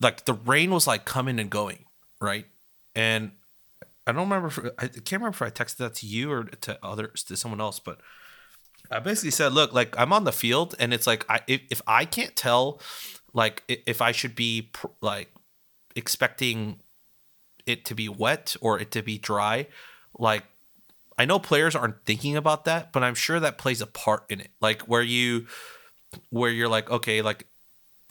[0.03, 1.87] like the rain was like coming and going,
[2.21, 2.45] right?
[2.95, 3.31] And
[4.07, 4.49] I don't remember.
[4.49, 7.61] If, I can't remember if I texted that to you or to others to someone
[7.61, 8.01] else, but
[8.91, 11.83] I basically said, "Look, like I'm on the field, and it's like I if, if
[11.87, 12.81] I can't tell,
[13.33, 15.33] like if I should be pr- like
[15.97, 16.81] expecting
[17.67, 19.69] it to be wet or it to be dry,
[20.19, 20.45] like
[21.19, 24.41] I know players aren't thinking about that, but I'm sure that plays a part in
[24.41, 24.51] it.
[24.61, 25.47] Like where you
[26.31, 27.47] where you're like, okay, like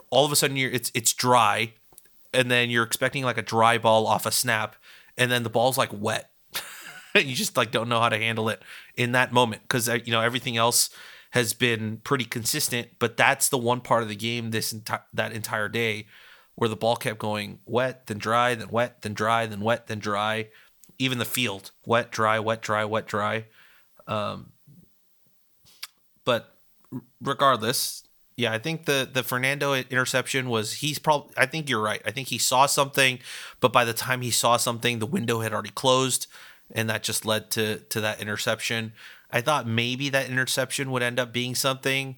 [0.10, 1.74] all of a sudden you're it's it's dry,
[2.34, 4.76] and then you're expecting like a dry ball off a snap,
[5.18, 6.32] and then the ball's like wet.
[7.16, 8.62] you just like don't know how to handle it
[8.96, 10.90] in that moment because you know everything else
[11.32, 15.34] has been pretty consistent, but that's the one part of the game this enti- that
[15.34, 16.06] entire day
[16.56, 19.98] where the ball kept going wet, then dry, then wet, then dry, then wet, then
[20.00, 20.48] dry.
[21.00, 23.46] Even the field, wet, dry, wet, dry, wet, dry.
[24.06, 24.52] Um,
[26.24, 26.56] but
[27.20, 28.04] regardless,
[28.36, 32.02] yeah, I think the the Fernando interception was he's probably I think you're right.
[32.06, 33.20] I think he saw something,
[33.60, 36.28] but by the time he saw something, the window had already closed,
[36.72, 38.94] and that just led to to that interception.
[39.32, 42.18] I thought maybe that interception would end up being something,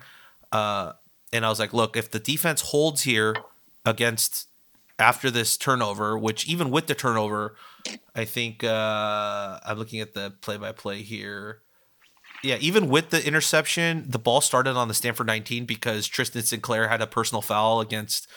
[0.52, 0.94] uh,
[1.34, 3.36] and I was like, look, if the defense holds here
[3.86, 4.48] against
[4.98, 7.56] after this turnover, which even with the turnover,
[8.16, 11.62] I think uh, I'm looking at the play by play here.
[12.46, 16.88] Yeah, even with the interception, the ball started on the Stanford 19 because Tristan Sinclair
[16.88, 18.28] had a personal foul against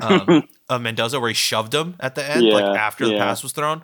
[0.00, 0.48] um,
[0.82, 3.12] Mendoza where he shoved him at the end, yeah, like after yeah.
[3.12, 3.82] the pass was thrown.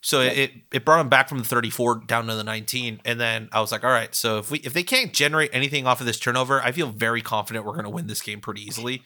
[0.00, 0.30] So yeah.
[0.30, 3.60] it it brought him back from the 34 down to the 19, and then I
[3.60, 6.18] was like, all right, so if we if they can't generate anything off of this
[6.18, 9.02] turnover, I feel very confident we're going to win this game pretty easily.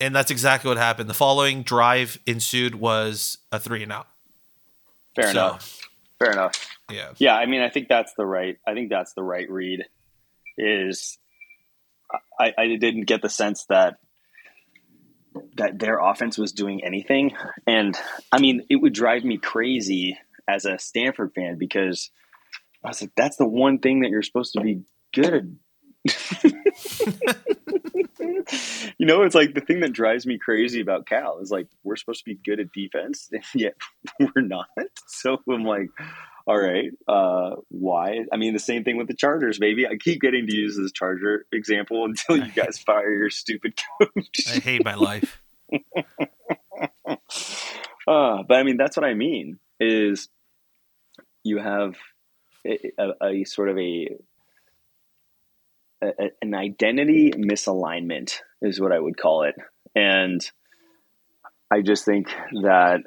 [0.00, 1.10] And that's exactly what happened.
[1.10, 4.08] The following drive ensued was a three and out.
[5.14, 5.88] Fair so, enough.
[6.18, 6.78] Fair enough.
[6.90, 7.12] Yeah.
[7.18, 7.36] Yeah.
[7.36, 8.58] I mean, I think that's the right.
[8.66, 9.84] I think that's the right read.
[10.58, 11.18] Is
[12.38, 13.98] I, I didn't get the sense that
[15.56, 17.32] that their offense was doing anything,
[17.66, 17.96] and
[18.32, 22.10] I mean, it would drive me crazy as a Stanford fan because
[22.84, 25.44] I was like, that's the one thing that you're supposed to be good at.
[28.98, 31.96] you know, it's like the thing that drives me crazy about Cal is like we're
[31.96, 33.74] supposed to be good at defense, and yet
[34.18, 34.66] we're not.
[35.06, 35.88] So I'm like,
[36.46, 38.20] all right, uh, why?
[38.32, 39.86] I mean, the same thing with the Chargers, maybe.
[39.86, 44.40] I keep getting to use this Charger example until you guys fire your stupid coach.
[44.48, 45.40] I hate my life.
[47.08, 47.16] uh,
[48.06, 49.58] but I mean, that's what I mean.
[49.78, 50.28] Is
[51.44, 51.96] you have
[52.66, 54.08] a, a, a sort of a
[56.02, 59.54] a, an identity misalignment is what I would call it.
[59.94, 60.40] And
[61.70, 62.28] I just think
[62.62, 63.00] that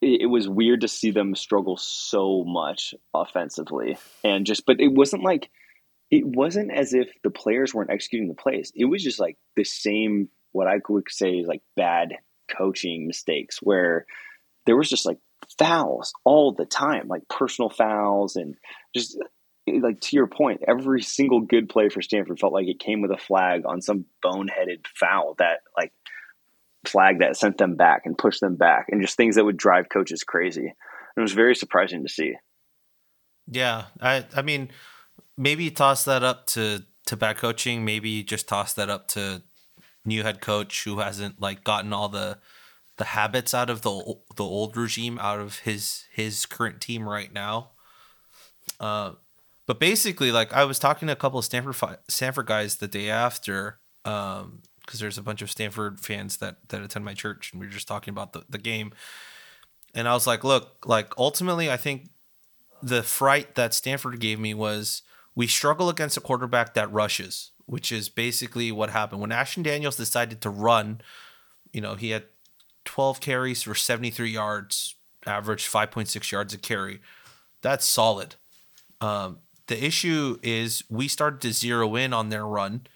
[0.00, 3.98] it, was weird to see them struggle so much offensively.
[4.24, 5.50] And just, but it wasn't like,
[6.10, 8.72] it wasn't as if the players weren't executing the plays.
[8.74, 12.14] It was just like the same, what I would say is like bad
[12.48, 14.06] coaching mistakes where
[14.66, 15.18] there was just like
[15.58, 18.54] fouls all the time, like personal fouls and
[18.94, 19.18] just
[19.66, 23.10] like to your point, every single good play for Stanford felt like it came with
[23.10, 25.92] a flag on some boneheaded foul that like
[26.86, 29.88] flag that sent them back and pushed them back and just things that would drive
[29.88, 30.66] coaches crazy.
[30.66, 32.34] And it was very surprising to see.
[33.46, 34.70] Yeah, I I mean
[35.36, 39.42] maybe toss that up to to bad coaching, maybe just toss that up to
[40.04, 42.38] new head coach who hasn't like gotten all the
[42.98, 43.90] the habits out of the
[44.36, 47.70] the old regime out of his his current team right now.
[48.78, 49.12] Uh,
[49.66, 53.08] but basically, like I was talking to a couple of Stanford Stanford guys the day
[53.08, 53.78] after,
[54.88, 57.72] because there's a bunch of Stanford fans that that attend my church, and we were
[57.72, 58.92] just talking about the, the game.
[59.94, 62.08] And I was like, look, like ultimately, I think
[62.82, 65.02] the fright that Stanford gave me was
[65.34, 69.96] we struggle against a quarterback that rushes, which is basically what happened when Ashton Daniels
[69.96, 71.02] decided to run.
[71.70, 72.24] You know, he had
[72.86, 74.94] 12 carries for 73 yards,
[75.26, 77.00] average 5.6 yards a carry.
[77.60, 78.36] That's solid.
[79.02, 82.86] Um, the issue is we started to zero in on their run.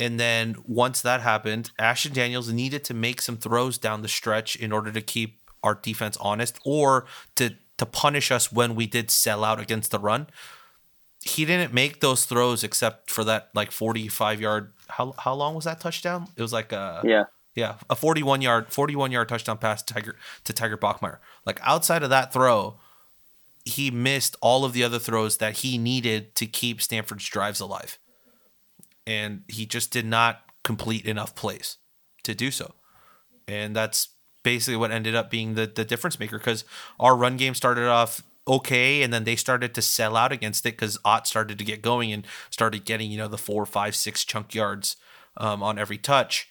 [0.00, 4.54] And then once that happened, Ashton Daniels needed to make some throws down the stretch
[4.54, 9.10] in order to keep our defense honest or to to punish us when we did
[9.10, 10.26] sell out against the run.
[11.22, 15.64] He didn't make those throws except for that like 45 yard how how long was
[15.64, 16.28] that touchdown?
[16.36, 17.24] It was like a Yeah.
[17.54, 21.18] Yeah, a 41 yard 41 yard touchdown pass to Tiger to Tiger Bachmeier.
[21.44, 22.76] Like outside of that throw,
[23.64, 27.98] he missed all of the other throws that he needed to keep Stanford's drives alive.
[29.08, 31.78] And he just did not complete enough plays
[32.24, 32.74] to do so.
[33.46, 34.08] And that's
[34.42, 36.64] basically what ended up being the, the difference maker because
[37.00, 40.72] our run game started off okay and then they started to sell out against it
[40.72, 44.24] because Ott started to get going and started getting, you know, the four, five, six
[44.24, 44.96] chunk yards
[45.36, 46.48] um, on every touch.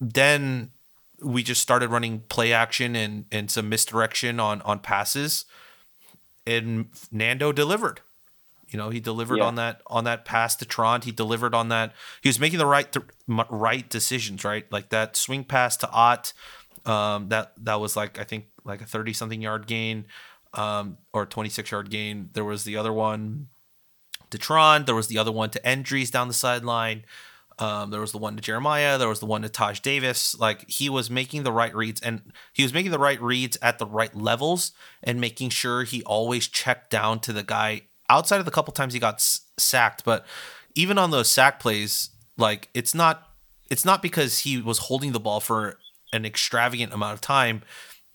[0.00, 0.70] Then
[1.20, 5.44] we just started running play action and, and some misdirection on on passes
[6.46, 8.00] and Nando delivered.
[8.72, 9.44] You know, he delivered yeah.
[9.44, 11.04] on that on that pass to Trond.
[11.04, 11.92] He delivered on that.
[12.22, 14.70] He was making the right th- right decisions, right?
[14.72, 16.32] Like that swing pass to Ott.
[16.84, 20.06] Um, that that was like I think like a thirty something yard gain,
[20.54, 22.30] um, or twenty six yard gain.
[22.32, 23.48] There was the other one
[24.30, 24.86] to Trond.
[24.86, 27.04] There was the other one to Endries down the sideline.
[27.58, 28.98] Um, there was the one to Jeremiah.
[28.98, 30.36] There was the one to Taj Davis.
[30.38, 33.78] Like he was making the right reads, and he was making the right reads at
[33.78, 37.82] the right levels, and making sure he always checked down to the guy
[38.12, 40.04] outside of the couple times he got s- sacked.
[40.04, 40.26] But
[40.74, 43.28] even on those sack plays, like it's not
[43.70, 45.78] it's not because he was holding the ball for
[46.12, 47.62] an extravagant amount of time.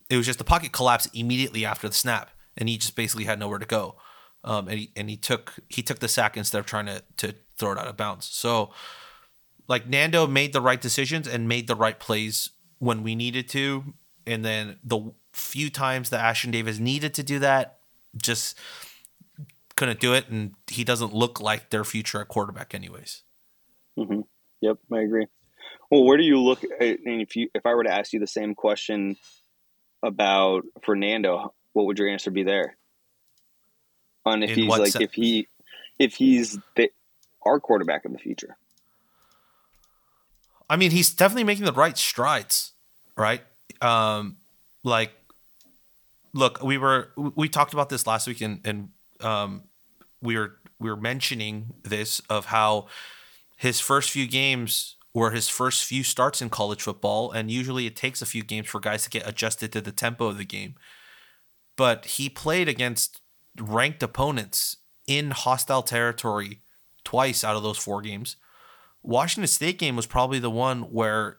[0.10, 3.40] It was just the pocket collapsed immediately after the snap, and he just basically had
[3.40, 3.96] nowhere to go.
[4.44, 7.36] Um, and he and he took he took the sack instead of trying to to
[7.58, 8.28] throw it out of bounds.
[8.28, 8.72] So
[9.68, 13.94] like Nando made the right decisions and made the right plays when we needed to.
[14.26, 17.80] And then the few times that Ashton Davis needed to do that,
[18.16, 18.58] just
[19.78, 20.28] couldn't do it.
[20.28, 23.24] And he doesn't look like their future at quarterback, anyways.
[23.98, 24.22] Mm-hmm.
[24.60, 25.28] Yep, I agree.
[25.90, 26.64] Well, where do you look?
[26.64, 29.16] At, and if you, if I were to ask you the same question
[30.04, 32.76] about Fernando, what would your answer be there?
[34.26, 35.48] On if In he's like if he
[35.98, 36.92] if he's the
[37.46, 38.58] our quarterback of the future.
[40.70, 42.74] I mean, he's definitely making the right strides,
[43.16, 43.42] right?
[43.80, 44.36] Um,
[44.84, 45.12] like,
[46.34, 48.90] look, we were we talked about this last week, and and
[49.22, 49.64] um,
[50.22, 52.88] we were we were mentioning this of how
[53.56, 57.96] his first few games were his first few starts in college football, and usually it
[57.96, 60.76] takes a few games for guys to get adjusted to the tempo of the game.
[61.76, 63.22] But he played against
[63.60, 66.62] ranked opponents in hostile territory
[67.04, 68.36] twice out of those four games.
[69.02, 71.38] Washington State game was probably the one where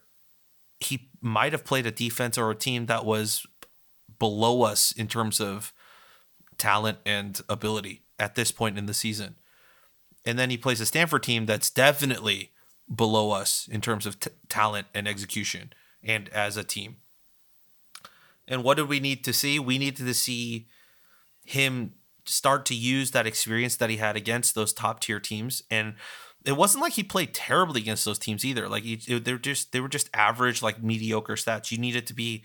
[0.79, 3.45] he might have played a defense or a team that was
[4.17, 5.73] below us in terms of
[6.59, 9.35] talent and ability at this point in the season.
[10.25, 12.51] And then he plays a Stanford team that's definitely
[12.93, 16.97] below us in terms of t- talent and execution and as a team.
[18.47, 19.59] And what did we need to see?
[19.59, 20.67] We needed to see
[21.45, 21.93] him
[22.25, 25.95] start to use that experience that he had against those top tier teams and
[26.45, 29.79] it wasn't like he played terribly against those teams either like he, they're just they
[29.79, 32.43] were just average like mediocre stats you needed to be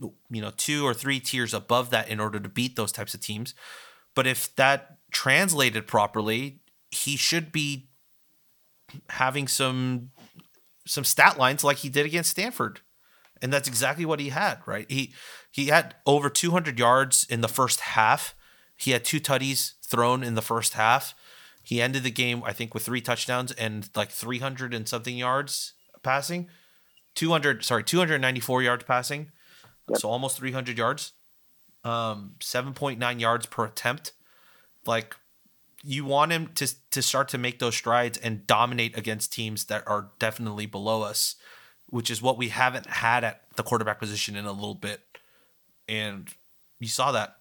[0.00, 3.20] you know two or three tiers above that in order to beat those types of
[3.20, 3.54] teams
[4.14, 7.88] but if that translated properly he should be
[9.10, 10.10] having some
[10.86, 12.80] some stat lines like he did against Stanford
[13.42, 15.12] and that's exactly what he had right he
[15.50, 18.34] he had over 200 yards in the first half
[18.80, 21.14] he had two tutties thrown in the first half.
[21.62, 25.74] He ended the game, I think, with three touchdowns and like 300 and something yards
[26.02, 26.48] passing.
[27.14, 29.32] 200, sorry, 294 yards passing.
[29.98, 31.12] So almost 300 yards.
[31.82, 34.12] Um, 7.9 yards per attempt.
[34.86, 35.16] Like
[35.82, 39.86] you want him to to start to make those strides and dominate against teams that
[39.86, 41.36] are definitely below us,
[41.86, 45.00] which is what we haven't had at the quarterback position in a little bit.
[45.88, 46.28] And
[46.78, 47.36] you saw that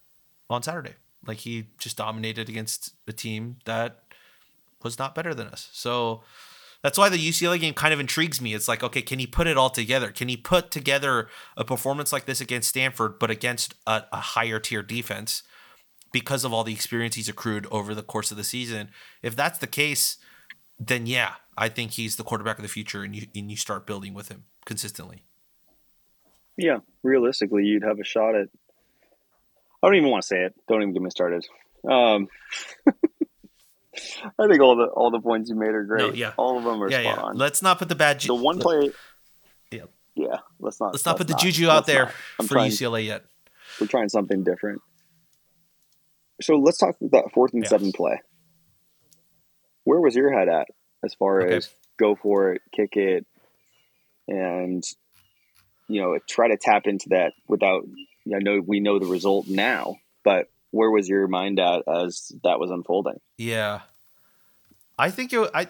[0.49, 0.95] on Saturday.
[1.25, 4.03] Like he just dominated against a team that
[4.83, 5.69] was not better than us.
[5.73, 6.23] So
[6.81, 8.53] that's why the UCLA game kind of intrigues me.
[8.53, 10.11] It's like, okay, can he put it all together?
[10.11, 11.27] Can he put together
[11.57, 15.43] a performance like this against Stanford, but against a, a higher tier defense
[16.11, 18.91] because of all the experience he's accrued over the course of the season?
[19.21, 20.17] If that's the case,
[20.79, 23.85] then yeah, I think he's the quarterback of the future, and you and you start
[23.85, 25.23] building with him consistently.
[26.55, 28.47] Yeah, realistically, you'd have a shot at.
[29.83, 30.55] I don't even want to say it.
[30.69, 31.45] Don't even get me started.
[31.89, 32.29] Um,
[34.37, 36.01] I think all the all the points you made are great.
[36.01, 36.33] No, yeah.
[36.37, 37.23] all of them are yeah, spot yeah.
[37.23, 37.37] on.
[37.37, 38.19] Let's not put the bad.
[38.19, 38.91] Ju- the one play,
[39.71, 39.83] Yeah.
[40.15, 40.37] yeah.
[40.59, 40.93] Let's not.
[40.93, 43.25] Let's not put the let's juju let's out there for trying, UCLA yet.
[43.79, 44.81] We're trying something different.
[46.41, 47.69] So let's talk about fourth and Yeah.
[47.69, 48.21] seven play.
[49.83, 50.67] Where was your head at
[51.03, 51.57] as far Okay.
[51.57, 53.25] as go for it, kick it,
[54.27, 54.83] and
[55.87, 57.83] you know try to tap into that without?
[58.33, 62.59] I know we know the result now, but where was your mind at as that
[62.59, 63.19] was unfolding?
[63.37, 63.81] Yeah,
[64.97, 65.49] I think it.
[65.53, 65.67] I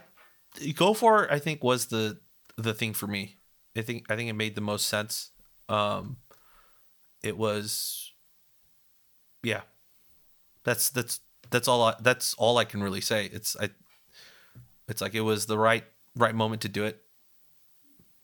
[0.76, 1.32] go for it.
[1.32, 2.20] I think was the
[2.58, 3.38] the thing for me.
[3.78, 5.32] I think I think it made the most sense.
[5.68, 6.18] Um,
[7.24, 8.12] it was,
[9.43, 9.62] yeah.
[10.64, 11.20] That's that's
[11.50, 11.84] that's all.
[11.84, 13.30] I, that's all I can really say.
[13.32, 13.70] It's I.
[14.88, 15.84] It's like it was the right
[16.16, 17.00] right moment to do it,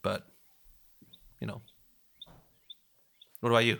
[0.01, 0.25] but,
[1.39, 1.61] you know.
[3.39, 3.77] What about you?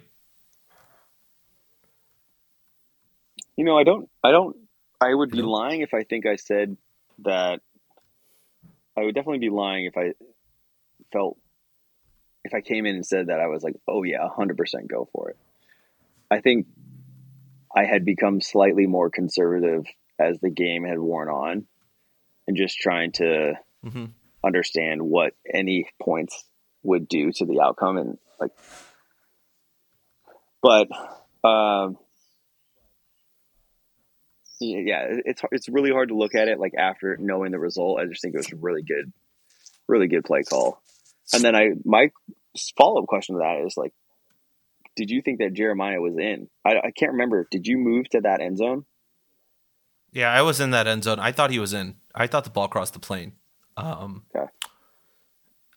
[3.58, 4.10] You know, I don't.
[4.24, 4.56] I don't.
[4.99, 6.78] I would be lying if I think I said
[7.20, 7.62] that.
[8.97, 10.14] I would definitely be lying if I
[11.12, 11.38] felt
[12.43, 15.08] if I came in and said that I was like, "Oh yeah, hundred percent, go
[15.12, 15.38] for it."
[16.30, 16.68] I think
[17.76, 19.86] I had become slightly more conservative
[20.18, 21.66] as the game had worn on,
[22.47, 23.53] and just trying to
[23.86, 24.06] mm-hmm.
[24.43, 26.45] understand what any points
[26.84, 28.51] would do to the outcome and like
[30.62, 30.88] but
[31.47, 31.97] um
[34.60, 38.06] yeah it's it's really hard to look at it like after knowing the result i
[38.06, 39.12] just think it was a really good
[39.88, 40.82] really good play call
[41.34, 42.10] and then i my
[42.78, 43.93] follow-up question to that is like
[44.95, 48.22] did you think that jeremiah was in i, I can't remember did you move to
[48.22, 48.86] that end zone
[50.14, 51.20] Yeah, I was in that end zone.
[51.20, 51.95] I thought he was in.
[52.14, 53.34] I thought the ball crossed the plane.
[53.76, 54.47] Um, Okay.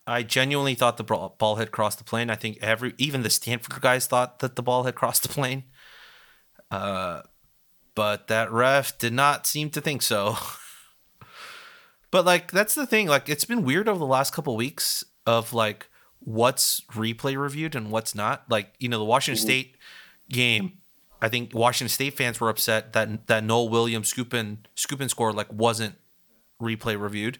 [0.07, 2.29] I genuinely thought the ball ball had crossed the plane.
[2.29, 5.65] I think every even the Stanford guys thought that the ball had crossed the plane.
[6.71, 7.23] Uh,
[7.99, 10.37] but that ref did not seem to think so.
[12.11, 13.07] but like that's the thing.
[13.09, 15.89] Like it's been weird over the last couple weeks of like
[16.19, 18.49] what's replay reviewed and what's not.
[18.49, 19.75] Like you know the Washington State
[20.29, 20.77] game.
[21.21, 25.11] I think Washington State fans were upset that that Noel Williams scoop and scoop and
[25.11, 25.95] score like wasn't
[26.61, 27.39] replay reviewed.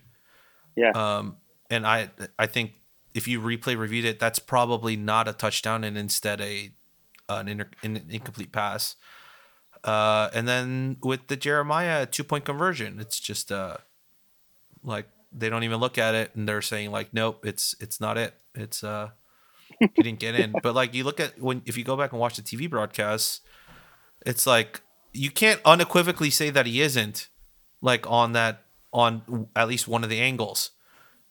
[0.76, 1.38] yeah Um,
[1.70, 2.74] and I I think
[3.14, 6.72] if you replay reviewed it, that's probably not a touchdown and instead a
[7.30, 8.98] an, inter, an incomplete pass.
[9.84, 13.78] Uh, and then with the Jeremiah two point conversion, it's just uh,
[14.84, 18.18] like they don't even look at it and they're saying like, nope, it's it's not
[18.18, 18.34] it.
[18.56, 19.10] It's uh,
[19.80, 20.54] he didn't get in.
[20.64, 23.42] But like you look at when if you go back and watch the TV broadcasts,
[24.26, 24.82] it's like
[25.14, 27.30] you can't unequivocally say that he isn't
[27.82, 30.72] like on that on at least one of the angles.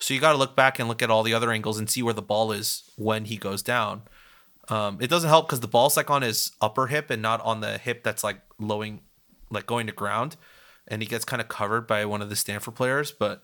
[0.01, 2.03] So you got to look back and look at all the other angles and see
[2.03, 4.03] where the ball is when he goes down.
[4.69, 7.61] Um, it doesn't help because the ball's like on his upper hip and not on
[7.61, 9.01] the hip that's like lowing,
[9.51, 10.37] like going to ground,
[10.87, 13.11] and he gets kind of covered by one of the Stanford players.
[13.11, 13.43] But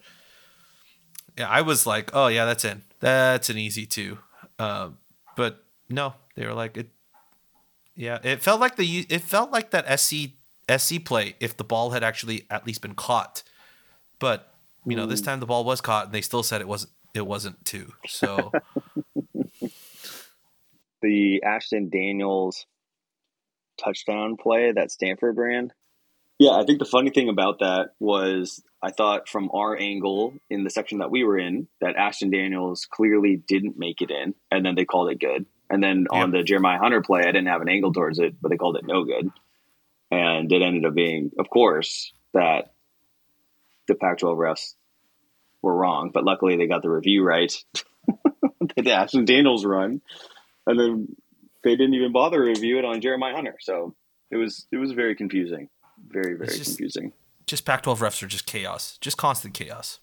[1.38, 2.82] yeah, I was like, oh yeah, that's in.
[3.00, 4.18] That's an easy two.
[4.58, 4.98] Um,
[5.36, 6.90] but no, they were like it.
[7.96, 10.32] Yeah, it felt like the it felt like that SC
[10.70, 13.42] SC play if the ball had actually at least been caught,
[14.18, 14.54] but
[14.86, 16.92] you know, this time the ball was caught, and they still said it wasn't.
[17.14, 17.92] It wasn't two.
[18.08, 18.52] So
[21.04, 22.66] the Ashton Daniels
[23.78, 25.72] touchdown play that Stanford ran.
[26.38, 30.64] Yeah, I think the funny thing about that was I thought from our angle in
[30.64, 34.64] the section that we were in that Ashton Daniels clearly didn't make it in, and
[34.64, 35.46] then they called it good.
[35.70, 38.50] And then on the Jeremiah Hunter play, I didn't have an angle towards it, but
[38.50, 39.30] they called it no good.
[40.10, 42.72] And it ended up being, of course, that
[43.88, 44.74] the Pac-12 refs
[45.62, 47.52] were wrong, but luckily they got the review right.
[48.76, 50.02] the Ashton Daniels run,
[50.66, 51.16] and then
[51.62, 53.56] they didn't even bother to review it on Jeremiah Hunter.
[53.60, 53.94] So
[54.30, 55.68] it was it was very confusing,
[56.08, 57.12] very very just, confusing.
[57.46, 60.00] Just Pac-12 refs are just chaos, just constant chaos.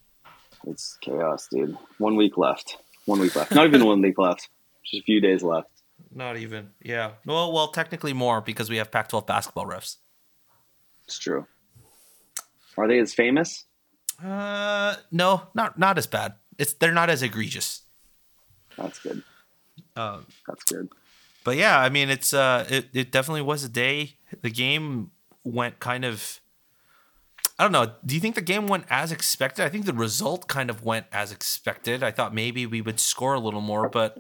[0.67, 1.75] It's chaos, dude.
[1.97, 2.77] One week left.
[3.05, 3.53] One week left.
[3.53, 4.49] Not even one week left.
[4.85, 5.69] Just a few days left.
[6.13, 6.71] Not even.
[6.81, 7.11] Yeah.
[7.25, 9.97] Well, well, technically more because we have Pac-12 basketball refs.
[11.05, 11.47] It's true.
[12.77, 13.65] Are they as famous?
[14.23, 16.35] Uh, no, not not as bad.
[16.57, 17.81] It's they're not as egregious.
[18.77, 19.23] That's good.
[19.95, 20.89] Um, That's good.
[21.43, 24.15] But yeah, I mean, it's uh, it it definitely was a day.
[24.41, 25.11] The game
[25.43, 26.39] went kind of.
[27.57, 27.93] I don't know.
[28.05, 29.65] Do you think the game went as expected?
[29.65, 32.01] I think the result kind of went as expected.
[32.01, 34.19] I thought maybe we would score a little more, but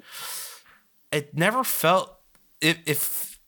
[1.11, 2.17] it never felt
[2.61, 3.39] if if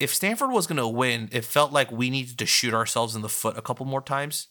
[0.00, 3.22] if Stanford was going to win, it felt like we needed to shoot ourselves in
[3.22, 4.48] the foot a couple more times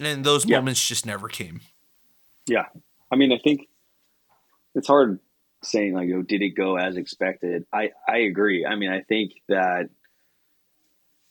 [0.00, 0.58] and those yeah.
[0.58, 1.60] moments just never came.
[2.46, 2.66] Yeah,
[3.10, 3.68] I mean, I think
[4.74, 5.20] it's hard
[5.66, 8.66] saying like, "Oh, did it go as expected?" I I agree.
[8.66, 9.88] I mean, I think that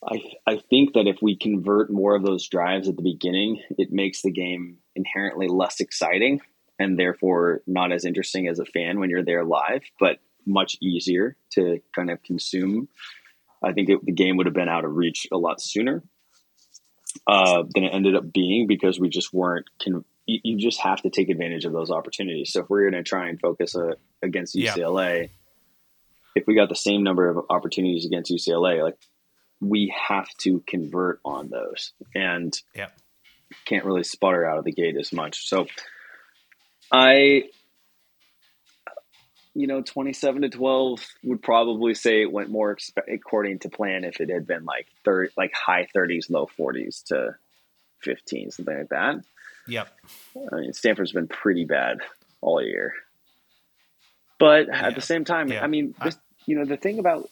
[0.04, 3.92] I I think that if we convert more of those drives at the beginning, it
[3.92, 6.42] makes the game inherently less exciting
[6.80, 11.36] and therefore not as interesting as a fan when you're there live, but much easier
[11.52, 12.90] to kind of consume.
[13.64, 16.04] I think it, the game would have been out of reach a lot sooner
[17.28, 19.66] uh, than it ended up being because we just weren't.
[19.82, 22.54] Con- you, you, just have to take advantage of those opportunities.
[22.54, 25.28] So if we're going to try and focus uh, against UCLA, yeah.
[26.36, 28.98] if we got the same number of opportunities against UCLA, like
[29.60, 32.90] we have to convert on those, and yeah.
[33.66, 35.48] can't really sputter out of the gate as much.
[35.48, 35.68] So
[36.92, 37.44] I
[39.56, 42.76] you know, 27 to 12 would probably say it went more
[43.08, 47.36] according to plan if it had been like 30, like high 30s, low 40s to
[48.02, 49.24] 15, something like that.
[49.68, 49.90] Yep.
[50.52, 52.00] I mean, Stanford's been pretty bad
[52.42, 52.94] all year.
[54.40, 54.88] But yeah.
[54.88, 55.64] at the same time, yeah.
[55.64, 57.30] I mean, this, you know, the thing about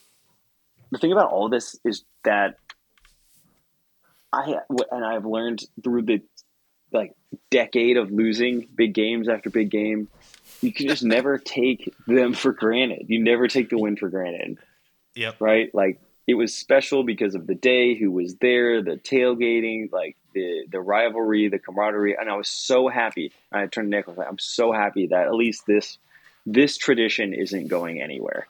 [0.90, 2.56] the thing about all this is that
[4.32, 4.56] I
[4.90, 6.22] and I've learned through the
[6.92, 7.14] like
[7.50, 10.08] decade of losing big games after big game
[10.62, 13.06] you can just never take them for granted.
[13.08, 14.58] You never take the win for granted.
[15.14, 15.40] Yep.
[15.40, 15.74] Right?
[15.74, 20.66] Like it was special because of the day, who was there, the tailgating, like the
[20.70, 23.32] the rivalry, the camaraderie, and I was so happy.
[23.50, 25.98] I turned to was like, I'm so happy that at least this
[26.46, 28.46] this tradition isn't going anywhere.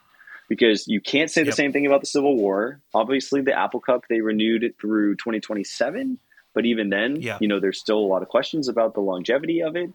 [0.49, 1.55] Because you can't say the yep.
[1.55, 2.81] same thing about the Civil War.
[2.93, 6.19] Obviously, the Apple Cup they renewed it through 2027,
[6.53, 7.39] but even then, yeah.
[7.41, 9.91] you know, there's still a lot of questions about the longevity of it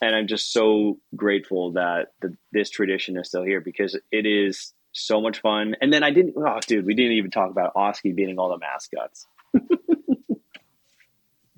[0.00, 4.72] and I'm just so grateful that the, this tradition is still here because it is
[4.92, 5.76] so much fun.
[5.80, 8.58] And then I didn't, oh, dude, we didn't even talk about Oski beating all the
[8.58, 9.26] mascots.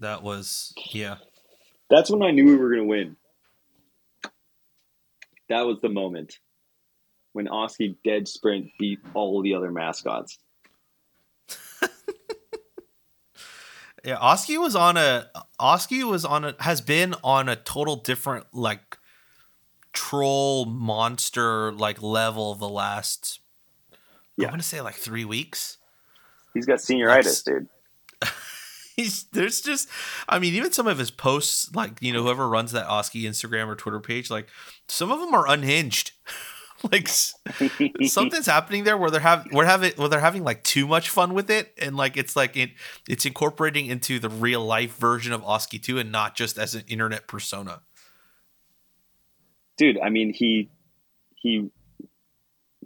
[0.03, 1.17] That was, yeah.
[1.91, 3.17] That's when I knew we were going to win.
[5.49, 6.39] That was the moment
[7.33, 10.39] when Oski dead sprint beat all the other mascots.
[14.05, 15.31] Yeah, Oski was on a
[15.61, 18.99] Oski was on a has been on a total different like
[19.93, 23.41] troll monster like level the last
[24.37, 24.47] yeah.
[24.47, 25.79] I'm gonna say like three weeks.
[26.53, 27.69] He's got senioritis, dude.
[28.97, 29.89] He's there's just
[30.29, 33.69] I mean even some of his posts like you know whoever runs that Oski Instagram
[33.69, 34.49] or Twitter page like
[34.89, 36.13] some of them are unhinged.
[36.91, 41.11] like something's happening there where they're having we're having where they're having like too much
[41.11, 42.71] fun with it and like it's like it
[43.09, 46.83] it's incorporating into the real life version of Oski 2 and not just as an
[46.89, 47.83] internet persona.
[49.77, 50.71] Dude, I mean he
[51.37, 51.71] he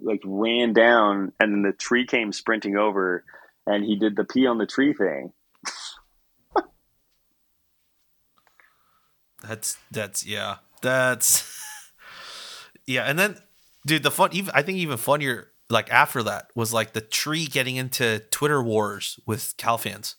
[0.02, 3.24] like ran down and then the tree came sprinting over
[3.66, 5.32] and he did the pee on the tree thing.
[9.48, 10.56] That's that's yeah.
[10.82, 11.60] That's
[12.86, 13.36] yeah, and then
[13.86, 17.46] dude, the fun even I think even funnier like after that was like the tree
[17.46, 20.16] getting into Twitter wars with Cal fans.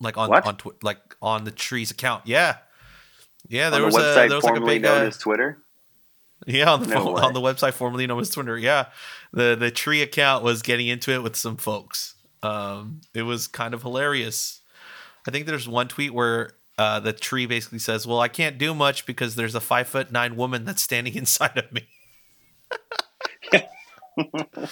[0.00, 0.46] Like on What?
[0.46, 2.26] on twi- like on the tree's account.
[2.26, 2.58] Yeah.
[3.48, 5.18] Yeah, there on was the a there was like a formerly big known uh, as
[5.18, 5.58] Twitter.
[6.46, 8.58] Yeah, on the No phone, on the website formerly known as Twitter.
[8.58, 8.86] Yeah,
[9.32, 12.14] the the tree account was getting into it with some folks.
[12.42, 14.60] Um, it was kind of hilarious.
[15.26, 18.74] I think there's one tweet where uh, the tree basically says, "Well, I can't do
[18.74, 21.86] much because there's a five foot nine woman that's standing inside of me."
[23.52, 23.60] Uh,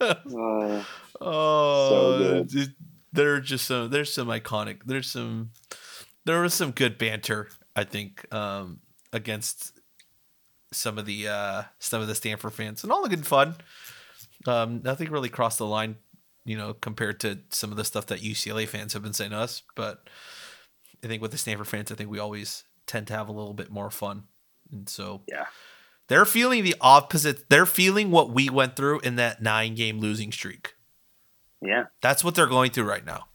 [1.20, 2.74] Oh, good.
[3.12, 3.90] there are just some.
[3.90, 4.80] There's some iconic.
[4.86, 5.50] There's some.
[6.24, 7.48] There was some good banter.
[7.74, 8.80] I think um,
[9.12, 9.72] against
[10.72, 13.56] some of the uh, some of the Stanford fans and all the good fun.
[14.46, 15.96] Um, nothing really crossed the line,
[16.48, 19.36] you know, compared to some of the stuff that UCLA fans have been saying to
[19.36, 19.62] us.
[19.76, 20.08] But
[21.04, 23.52] I think with the Stanford fans, I think we always tend to have a little
[23.52, 24.24] bit more fun,
[24.72, 25.44] and so yeah.
[26.08, 27.50] they're feeling the opposite.
[27.50, 30.74] They're feeling what we went through in that nine game losing streak.
[31.60, 31.84] Yeah.
[32.00, 33.26] That's what they're going through right now.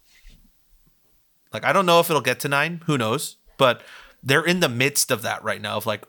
[1.54, 3.84] Like I don't know if it'll get to 9, who knows, but
[4.24, 6.06] they're in the midst of that right now of like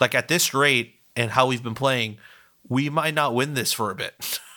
[0.00, 2.18] like at this rate and how we've been playing,
[2.68, 4.40] we might not win this for a bit.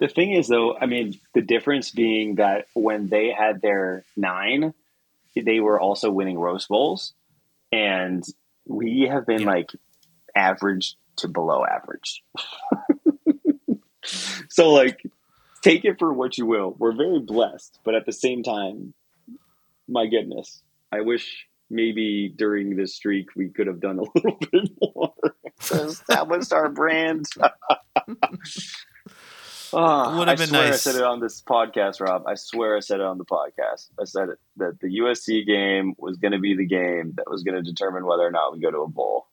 [0.00, 4.72] The thing is, though, I mean, the difference being that when they had their nine,
[5.36, 7.12] they were also winning Rose Bowls,
[7.70, 8.24] and
[8.66, 9.46] we have been Yeah.
[9.50, 9.70] like
[10.34, 12.22] average to below average.
[14.48, 15.02] so, like,
[15.62, 16.74] take it for what you will.
[16.78, 18.94] We're very blessed, but at the same time,
[19.86, 24.70] my goodness, I wish maybe during this streak we could have done a little bit
[24.80, 25.12] more
[25.66, 27.26] to establish our brand.
[29.72, 32.24] Ah, Would I have been swear I said it on this podcast, Rob.
[32.26, 33.88] I swear I said it on the podcast.
[34.00, 37.42] I said it that the USC game was going to be the game that was
[37.42, 39.26] going to determine whether or not we go to a bowl.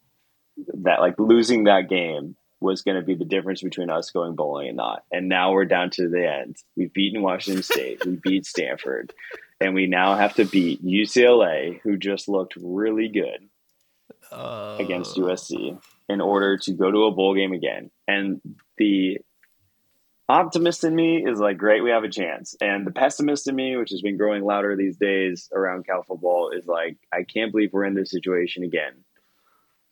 [0.84, 4.70] That like losing that game was going to be the difference between us going bowling
[4.70, 5.04] and not.
[5.12, 6.56] And now we're down to the end.
[6.76, 8.04] We've beaten Washington State.
[8.06, 9.14] we beat Stanford,
[9.62, 13.48] and we now have to beat UCLA, who just looked really good
[14.32, 15.80] Uh, against USC
[16.10, 17.92] in order to go to a bowl game again.
[18.08, 18.42] And
[18.78, 19.20] the
[20.30, 22.56] optimist in me is like, great, we have a chance.
[22.62, 26.52] And the pessimist in me, which has been growing louder these days around Cal football,
[26.52, 29.04] is like, I can't believe we're in this situation again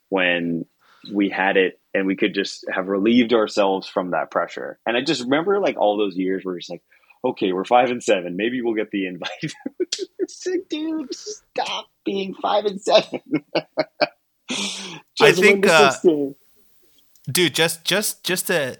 [0.08, 0.66] when
[1.12, 4.78] we had it and we could just have relieved ourselves from that pressure.
[4.86, 6.82] And I just remember like all those years where it's like,
[7.24, 8.36] okay, we're five and seven.
[8.36, 9.30] Maybe we'll get the invite.
[10.46, 13.20] like, dude, stop being five and seven.
[15.20, 15.92] I think, uh,
[17.28, 18.78] dude just just just to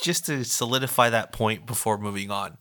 [0.00, 2.56] just to solidify that point before moving on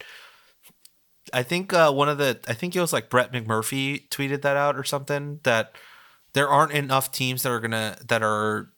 [1.33, 4.57] i think uh, one of the i think it was like brett mcmurphy tweeted that
[4.57, 5.75] out or something that
[6.33, 8.71] there aren't enough teams that are gonna that are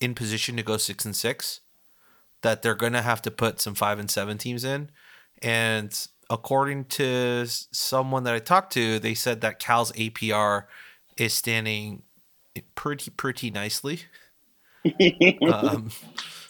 [0.00, 1.60] in position to go six and six
[2.42, 4.90] that they're gonna have to put some five and seven teams in.
[5.40, 10.64] And according to someone that i talked to they said that cal's apr
[11.18, 12.02] is standing
[12.74, 14.00] pretty pretty nicely.
[15.46, 15.90] Um,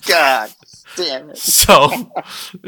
[0.06, 0.50] God
[0.96, 1.38] damn it.
[1.38, 2.12] so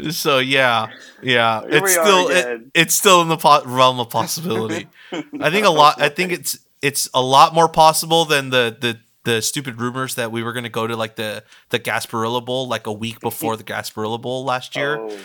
[0.09, 0.87] so yeah
[1.21, 4.87] yeah Here it's still it, it's still in the po- realm of possibility
[5.39, 8.99] i think a lot i think it's it's a lot more possible than the the
[9.25, 12.67] the stupid rumors that we were going to go to like the the gasparilla bowl
[12.67, 15.17] like a week before the gasparilla bowl last year Oh,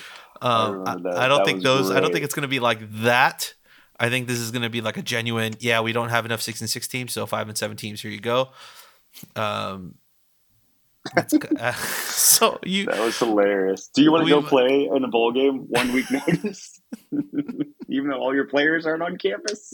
[0.43, 1.17] I um, I, that.
[1.19, 1.91] I don't That think those.
[1.91, 3.53] I don't think it's going to be like that.
[3.99, 5.55] I think this is going to be like a genuine.
[5.61, 8.01] Yeah, we don't have enough six and six teams, so five and seven teams.
[8.01, 8.49] Here you go.
[9.37, 9.97] Um,
[11.17, 13.89] uh, so you that was hilarious.
[13.95, 16.81] Do you want to go play in a bowl game one week notice?
[17.89, 19.73] Even though all your players aren't on campus?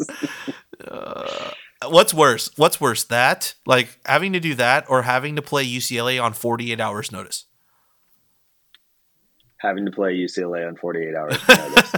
[0.87, 1.51] uh,
[1.87, 2.51] what's worse?
[2.57, 6.73] What's worse that like having to do that or having to play UCLA on forty
[6.73, 7.47] eight hours notice?
[9.59, 11.93] Having to play UCLA on 48 hours notice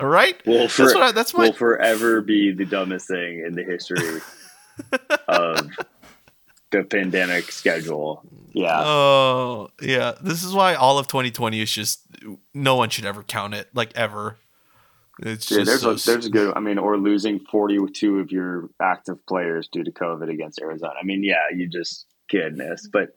[0.00, 0.44] All right.
[0.44, 1.02] will, for, That's what.
[1.04, 1.44] I, that's my.
[1.44, 4.20] will forever be the dumbest thing in the history
[5.28, 5.68] of
[6.78, 8.22] the pandemic schedule.
[8.52, 8.80] Yeah.
[8.82, 10.12] Oh, yeah.
[10.20, 12.00] This is why all of 2020 is just
[12.52, 14.36] no one should ever count it, like ever.
[15.20, 16.52] It's Yeah, just there's so a, there's a good.
[16.56, 20.94] I mean, or losing 42 of your active players due to COVID against Arizona.
[21.00, 23.16] I mean, yeah, you just goodness, but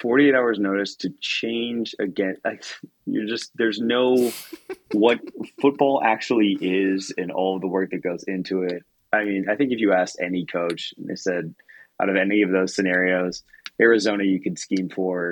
[0.00, 2.36] 48 hours notice to change again.
[2.44, 2.64] Like,
[3.06, 4.30] you're just there's no
[4.92, 5.20] what
[5.60, 8.82] football actually is and all the work that goes into it.
[9.12, 11.54] I mean, I think if you asked any coach, and they said
[12.00, 13.42] out of any of those scenarios,
[13.80, 15.30] Arizona you could scheme for,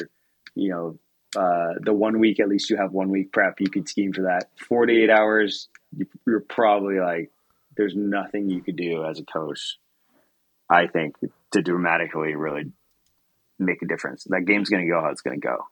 [0.54, 0.98] you know,
[1.36, 4.22] uh, the one week at least you have one week prep you could scheme for
[4.22, 7.30] that 48 hours you, you're probably like
[7.76, 9.76] there's nothing you could do as a coach
[10.70, 11.16] i think
[11.50, 12.70] to dramatically really
[13.58, 15.66] make a difference that game's going to go how it's going to go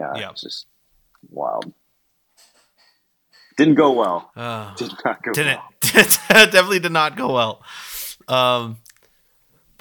[0.00, 0.30] yeah, Yeah.
[0.30, 0.66] it's just
[1.30, 1.72] wild
[3.56, 6.04] didn't go well Uh, did not go didn't well.
[6.28, 7.62] definitely did not go well.
[8.26, 8.78] Um,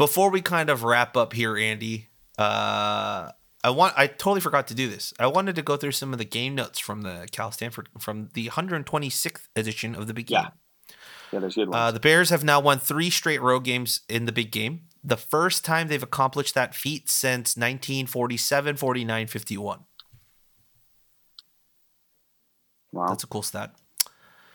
[0.02, 2.08] before we kind of wrap up here, Andy,
[2.40, 3.30] uh,
[3.64, 5.14] I want I totally forgot to do this.
[5.20, 8.30] I wanted to go through some of the game notes from the Cal Stanford from
[8.34, 10.40] the 126th edition of the Big Game.
[10.42, 10.50] Yeah.
[11.32, 14.26] yeah there's good ones Uh, the Bears have now won three straight road games in
[14.26, 14.88] the big game.
[15.04, 19.80] The first time they've accomplished that feat since 1947, 49, 51.
[22.92, 23.76] wow That's a cool stat.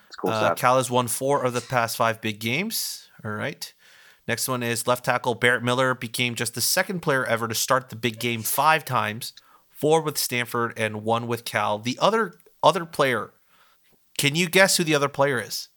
[0.07, 3.07] it's cool Uh, stuff Cal has won four of the past five big games.
[3.23, 3.73] All right.
[4.27, 7.89] Next one is left tackle Barrett Miller became just the second player ever to start
[7.89, 9.31] the big game five times,
[9.69, 11.79] four with Stanford and one with Cal.
[11.79, 13.31] The other other player,
[14.17, 15.69] can you guess who the other player is?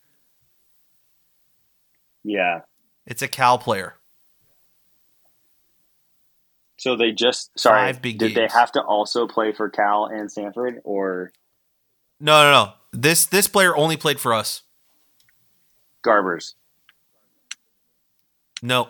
[2.25, 2.61] yeah
[3.07, 3.95] It's a Cal player.
[6.77, 8.35] so they just sorry did games.
[8.35, 11.31] they have to also play for cal and stanford or
[12.19, 12.73] No, no, no.
[12.93, 14.63] This this player only played for us.
[16.05, 16.55] garbers
[18.63, 18.89] No.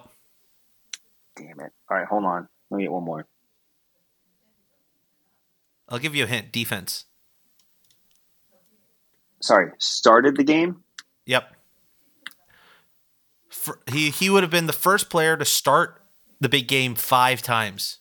[1.37, 3.27] damn it all right hold on let me get one more
[5.91, 6.53] I'll give you a hint.
[6.53, 7.05] Defense.
[9.43, 10.85] sorry, started the game.
[11.27, 11.53] Yep.
[13.49, 16.01] For, he he would have been the first player to start
[16.41, 17.99] the big game five times.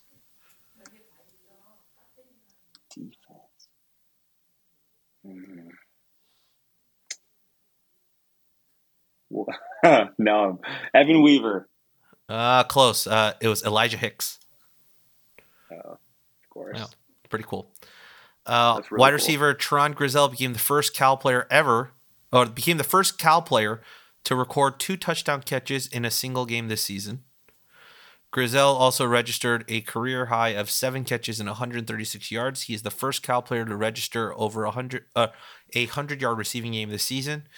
[2.94, 3.16] Defense.
[5.26, 5.68] Hmm.
[9.30, 9.52] Wha-
[10.18, 10.60] no,
[10.94, 11.68] Evan Weaver,
[12.28, 13.06] Uh close.
[13.06, 14.38] Uh, it was Elijah Hicks.
[15.70, 15.98] of
[16.50, 16.78] course.
[16.78, 16.86] Yeah,
[17.28, 17.70] pretty cool.
[18.46, 19.14] Uh, really wide cool.
[19.14, 21.92] receiver Trond Grizzell became the first Cal player ever,
[22.32, 23.80] or became the first Cal player
[24.24, 27.24] to record two touchdown catches in a single game this season.
[28.32, 32.62] Grizzell also registered a career high of seven catches and 136 yards.
[32.62, 35.28] He is the first Cal player to register over a hundred uh,
[35.74, 37.48] a hundred yard receiving game this season.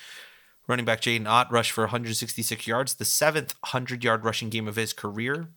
[0.73, 4.77] Running back Jaydn Ott rushed for 166 yards, the seventh 100 yard rushing game of
[4.77, 5.49] his career.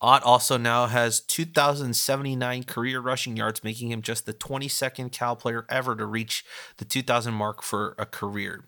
[0.00, 5.66] Ott also now has 2,079 career rushing yards, making him just the 22nd Cal player
[5.68, 6.44] ever to reach
[6.76, 8.66] the 2,000 mark for a career.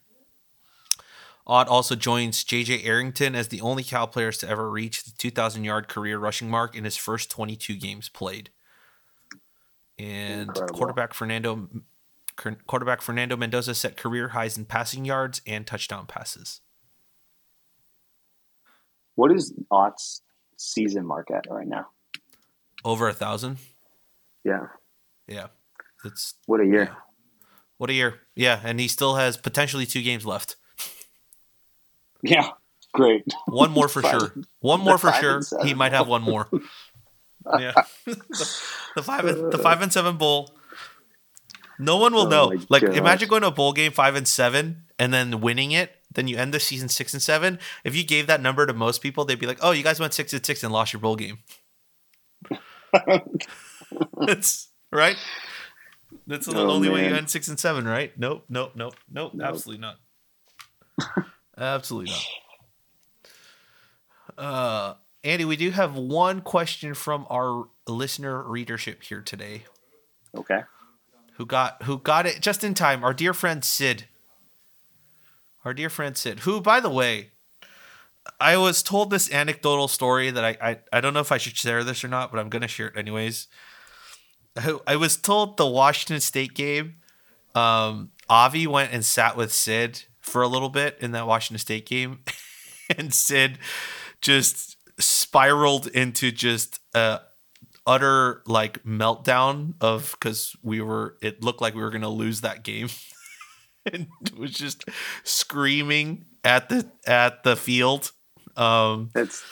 [1.47, 5.63] Ott also joins JJ Arrington as the only Cal players to ever reach the 2,000
[5.63, 8.51] yard career rushing mark in his first 22 games played.
[9.97, 10.77] And Incredible.
[10.77, 11.69] quarterback Fernando
[12.67, 16.61] quarterback Fernando Mendoza set career highs in passing yards and touchdown passes.
[19.15, 20.23] What is Ott's
[20.57, 21.87] season mark at right now?
[22.85, 23.59] Over a thousand.
[24.45, 24.67] Yeah,
[25.27, 25.47] Yeah,
[26.05, 26.95] it's what a year.
[27.79, 28.21] what a year.
[28.35, 30.57] Yeah, and he still has potentially two games left.
[32.23, 32.51] Yeah,
[32.93, 33.25] great.
[33.47, 34.33] One more for Five- sure.
[34.61, 35.41] One more for sure.
[35.65, 36.49] He might have one more.
[37.59, 37.73] yeah,
[38.05, 38.61] the,
[38.97, 40.51] the five and, the five and seven bowl.
[41.79, 42.53] No one will Oh know.
[42.69, 42.97] Like, gosh.
[42.97, 45.91] imagine going to a bowl game five and seven and then winning it.
[46.13, 47.59] Then you end the season six and seven.
[47.83, 50.15] If you gave that number to most people, they'd be like, "Oh, you guys went
[50.15, 51.39] six and six and lost your bowl game."
[54.27, 55.17] That's right.
[56.27, 58.17] That's the Oh, only way you end six and seven, right?
[58.19, 59.33] Nope, nope, nope, nope.
[59.35, 59.45] Nope.
[59.47, 59.97] Absolutely not.
[61.59, 62.13] absolutely
[64.37, 64.45] not.
[64.45, 69.65] Uh, Andy, we do have one question from our listener readership here today,
[70.37, 70.61] Okay.
[71.35, 73.05] Who got who got it just in time.
[73.05, 74.07] Our dear friend Sid.
[75.65, 77.31] Our dear friend Sid, who, by the way,
[78.39, 81.57] I was told this anecdotal story that I I, I don't know if I should
[81.57, 83.49] share this or not, but I'm gonna share it anyways.
[84.57, 86.97] I, I was told the Washington State game.
[87.55, 91.87] Um, Avi went and sat with Sid for a little bit in that Washington State
[91.87, 92.21] game,
[92.97, 93.59] and Sid
[94.21, 97.21] just spiraled into just a
[97.87, 102.63] utter like meltdown of because we were it looked like we were gonna lose that
[102.63, 102.89] game
[103.93, 104.07] and
[104.37, 104.85] was just
[105.23, 108.13] screaming at the at the field
[108.57, 109.43] um It's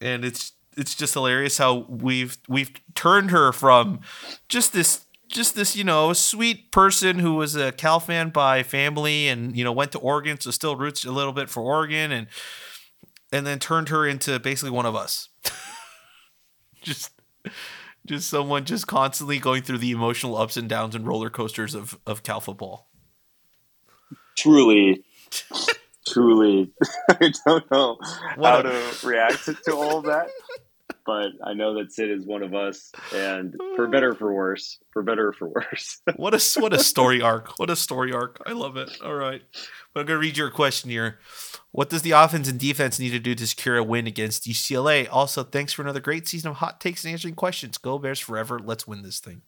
[0.00, 4.00] and it's it's just hilarious how we've we've turned her from
[4.48, 9.28] just this just this you know sweet person who was a Cal fan by family
[9.28, 12.26] and you know went to Oregon so still roots a little bit for Oregon and
[13.32, 15.28] and then turned her into basically one of us.
[16.82, 17.10] just
[18.06, 21.98] just someone just constantly going through the emotional ups and downs and roller coasters of
[22.06, 22.88] of Cal football.
[24.36, 25.04] Truly,
[26.08, 26.70] truly,
[27.10, 27.98] I don't know
[28.36, 30.28] what how a- to react to all of that.
[31.04, 34.78] But I know that Sid is one of us, and for better or for worse,
[34.92, 36.02] for better or for worse.
[36.16, 37.58] what a what a story arc!
[37.58, 38.42] What a story arc!
[38.44, 38.90] I love it.
[39.02, 39.40] All right,
[39.94, 41.18] but I'm gonna read your question here.
[41.70, 45.06] What does the offense and defense need to do to secure a win against UCLA?
[45.10, 47.78] Also, thanks for another great season of hot takes and answering questions.
[47.78, 48.58] Go Bears forever.
[48.58, 49.42] Let's win this thing.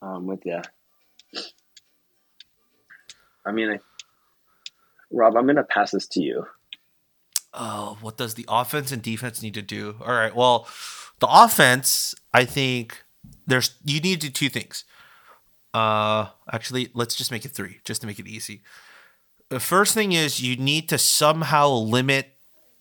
[0.00, 0.60] I'm with you.
[3.46, 3.78] I mean, I,
[5.10, 6.46] Rob, I'm going to pass this to you.
[7.52, 9.96] Oh, what does the offense and defense need to do?
[10.00, 10.34] All right.
[10.34, 10.66] Well,
[11.20, 13.04] the offense, I think
[13.46, 14.84] there's you need to do two things.
[15.72, 18.62] Uh, actually, let's just make it three, just to make it easy.
[19.50, 22.36] The first thing is you need to somehow limit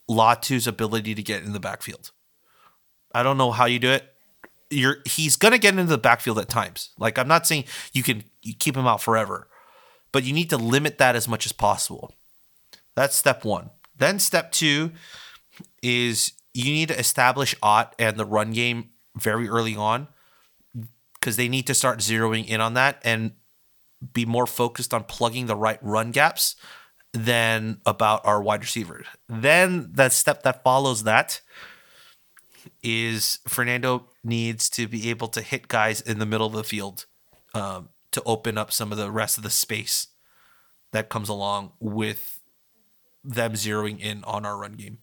[0.09, 2.11] Latu's ability to get in the backfield.
[3.14, 4.09] I don't know how you do it.
[4.70, 6.89] You're he's gonna get into the backfield at times.
[6.97, 9.47] Like I'm not saying you can you keep him out forever,
[10.11, 12.14] but you need to limit that as much as possible.
[12.95, 13.70] That's step one.
[13.97, 14.91] Then step two
[15.82, 20.07] is you need to establish Ott and the run game very early on
[21.14, 22.99] because they need to start zeroing in on that.
[23.03, 23.34] And
[24.12, 26.56] be more focused on plugging the right run gaps
[27.14, 29.06] than about our wide receivers.
[29.30, 31.41] Then the step that follows that
[32.82, 37.06] is Fernando needs to be able to hit guys in the middle of the field
[37.54, 40.08] um, to open up some of the rest of the space
[40.91, 42.39] that comes along with
[43.24, 44.97] them zeroing in on our run game.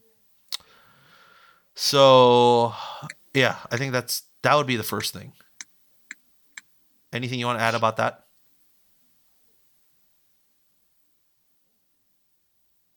[1.75, 2.73] So,
[3.33, 5.33] yeah, I think that's that would be the first thing.
[7.13, 8.20] Anything you want to add about that?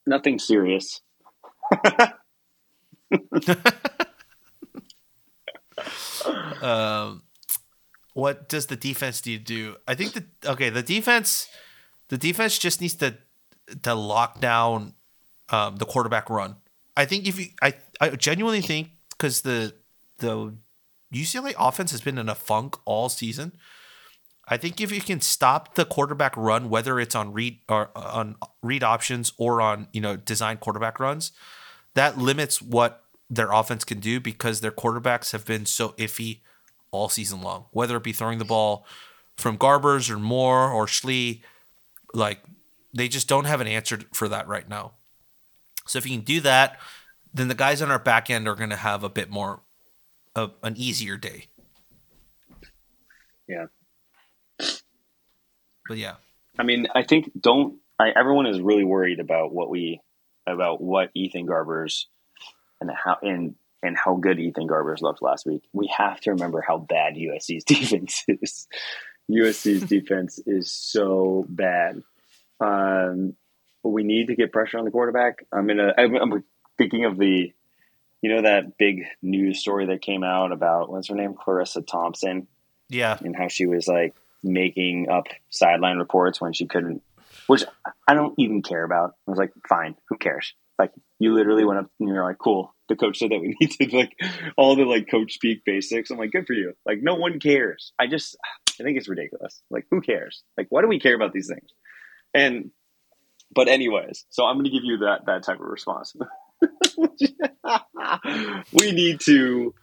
[0.06, 1.00] Nothing serious.
[6.62, 7.22] um,
[8.14, 9.76] what does the defense need to do?
[9.86, 11.48] I think that okay, the defense,
[12.08, 13.16] the defense just needs to
[13.82, 14.94] to lock down
[15.50, 16.56] um, the quarterback run.
[16.96, 19.74] I think if you, I, I genuinely think because the
[20.18, 20.54] the
[21.12, 23.52] UCLA offense has been in a funk all season.
[24.46, 28.10] I think if you can stop the quarterback run, whether it's on read or uh,
[28.12, 31.32] on read options or on you know design quarterback runs,
[31.94, 36.40] that limits what their offense can do because their quarterbacks have been so iffy
[36.90, 37.66] all season long.
[37.72, 38.86] Whether it be throwing the ball
[39.36, 41.42] from Garbers or Moore or Schlee,
[42.12, 42.40] like
[42.92, 44.92] they just don't have an answer for that right now.
[45.86, 46.78] So if you can do that,
[47.32, 49.60] then the guys on our back end are going to have a bit more
[50.36, 51.46] of an easier day.
[53.48, 53.66] Yeah,
[55.88, 56.14] but yeah,
[56.58, 60.00] I mean, I think don't I, everyone is really worried about what we
[60.46, 62.04] about what Ethan Garbers
[62.80, 65.62] and how and and how good Ethan Garbers looked last week.
[65.72, 68.66] We have to remember how bad USC's defense is.
[69.30, 72.02] USC's defense is so bad.
[72.60, 73.34] Um,
[73.82, 75.44] we need to get pressure on the quarterback.
[75.52, 75.92] I'm in a.
[75.96, 76.44] I'm, I'm
[76.78, 77.52] thinking of the,
[78.22, 82.48] you know, that big news story that came out about what's her name, Charissa Thompson.
[82.88, 84.14] Yeah, and how she was like
[84.44, 87.02] making up sideline reports when she couldn't,
[87.46, 87.64] which
[88.06, 89.14] I don't even care about.
[89.26, 90.54] I was like, fine, who cares?
[90.78, 92.74] Like, you literally went up and you're like, cool.
[92.88, 94.12] The coach said that we needed like
[94.56, 96.10] all the like coach speak basics.
[96.10, 96.74] I'm like, good for you.
[96.84, 97.92] Like, no one cares.
[97.98, 98.36] I just,
[98.80, 99.62] I think it's ridiculous.
[99.70, 100.42] Like, who cares?
[100.58, 101.70] Like, why do we care about these things?
[102.34, 102.70] And,
[103.54, 106.14] but anyways, so I'm going to give you that that type of response.
[108.72, 109.74] we need to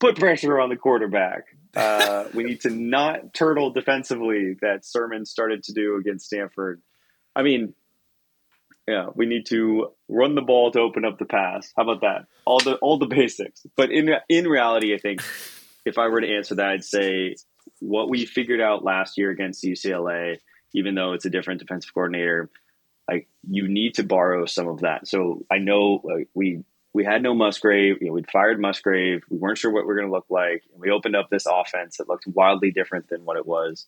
[0.00, 1.44] put pressure on the quarterback.
[1.74, 6.82] Uh, we need to not turtle defensively that Sirmon started to do against Stanford.
[7.34, 7.74] I mean,
[8.86, 11.72] yeah, we need to run the ball to open up the pass.
[11.76, 12.26] How about that?
[12.44, 13.64] All the all the basics.
[13.76, 15.22] But in in reality, I think
[15.84, 17.36] if I were to answer that, I'd say
[17.78, 20.38] what we figured out last year against UCLA,
[20.74, 22.50] even though it's a different defensive coordinator,
[23.08, 25.06] like you need to borrow some of that.
[25.06, 26.64] So I know like, we
[26.94, 27.98] we had no Musgrave.
[28.00, 29.22] You know, we'd fired Musgrave.
[29.30, 30.62] We weren't sure what we are going to look like.
[30.72, 33.86] And we opened up this offense that looked wildly different than what it was.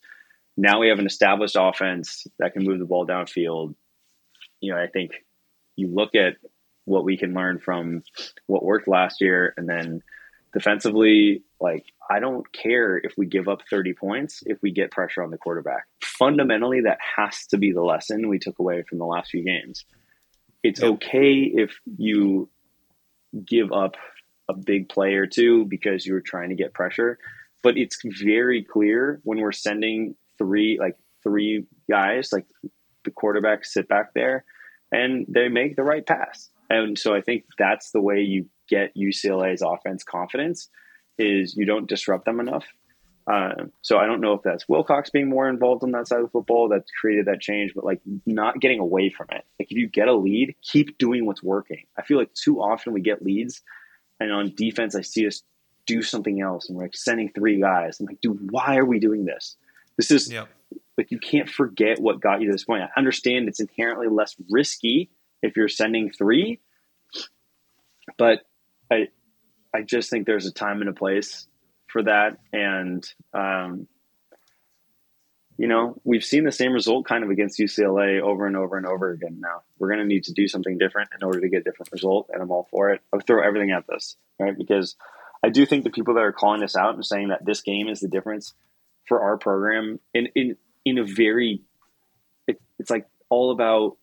[0.57, 3.75] Now we have an established offense that can move the ball downfield.
[4.61, 5.11] You know, I think
[5.75, 6.35] you look at
[6.85, 8.03] what we can learn from
[8.47, 10.01] what worked last year, and then
[10.53, 15.23] defensively, like I don't care if we give up 30 points if we get pressure
[15.23, 15.85] on the quarterback.
[16.01, 19.83] Fundamentally, that has to be the lesson we took away from the last few games.
[20.63, 22.49] It's okay if you
[23.43, 23.95] give up
[24.49, 27.17] a big play or two because you're trying to get pressure.
[27.63, 32.45] But it's very clear when we're sending three, like three guys, like
[33.03, 34.45] the quarterback sit back there
[34.91, 36.49] and they make the right pass.
[36.69, 40.69] And so I think that's the way you get UCLA's offense confidence
[41.17, 42.65] is you don't disrupt them enough.
[43.27, 46.25] Uh, so I don't know if that's Wilcox being more involved on that side of
[46.25, 49.43] the football that's created that change, but like not getting away from it.
[49.59, 51.85] Like if you get a lead, keep doing what's working.
[51.97, 53.63] I feel like too often we get leads,
[54.19, 55.41] and on defense I see us
[55.87, 57.99] do something else, and we're like sending three guys.
[57.99, 59.55] I'm like, dude, why are we doing this?
[59.97, 60.47] This is yep.
[60.95, 62.83] like you can't forget what got you to this point.
[62.83, 65.09] I understand it's inherently less risky
[65.41, 66.59] if you're sending three,
[68.19, 68.41] but
[68.91, 69.07] I
[69.73, 71.47] I just think there's a time and a place
[71.95, 72.39] for that.
[72.51, 73.87] And, um,
[75.57, 78.85] you know, we've seen the same result kind of against UCLA over and over and
[78.85, 79.61] over again now.
[79.79, 82.29] We're going to need to do something different in order to get a different result,
[82.33, 82.99] and I'm all for it.
[83.13, 84.57] I'll throw everything at this, right?
[84.57, 84.97] Because
[85.41, 87.87] I do think the people that are calling this out and saying that this game
[87.87, 88.53] is the difference
[89.07, 91.61] for our program in in in a very
[92.45, 93.95] it, it's like all about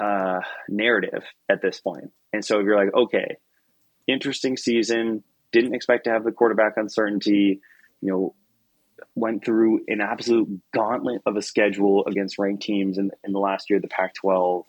[0.00, 2.12] uh, narrative at this point.
[2.32, 3.36] And so if you're like, okay,
[4.06, 5.22] interesting season,
[5.54, 7.60] didn't expect to have the quarterback uncertainty.
[8.00, 8.34] You know,
[9.14, 13.70] went through an absolute gauntlet of a schedule against ranked teams in, in the last
[13.70, 14.66] year the Pac 12.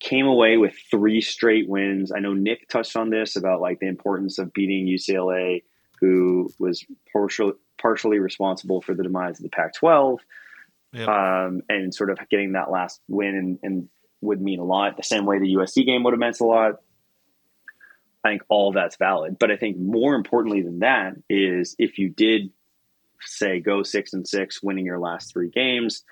[0.00, 2.12] Came away with three straight wins.
[2.12, 5.62] I know Nick touched on this about like the importance of beating UCLA,
[6.00, 10.20] who was partially partially responsible for the demise of the Pac 12.
[10.92, 11.08] Yep.
[11.08, 13.88] Um, and sort of getting that last win and, and,
[14.20, 14.96] would mean a lot.
[14.96, 16.76] The same way the USC game would have meant a lot.
[18.24, 19.38] I think all that's valid.
[19.38, 22.50] But I think more importantly than that is if you did
[23.20, 26.04] say go six and six, winning your last three games,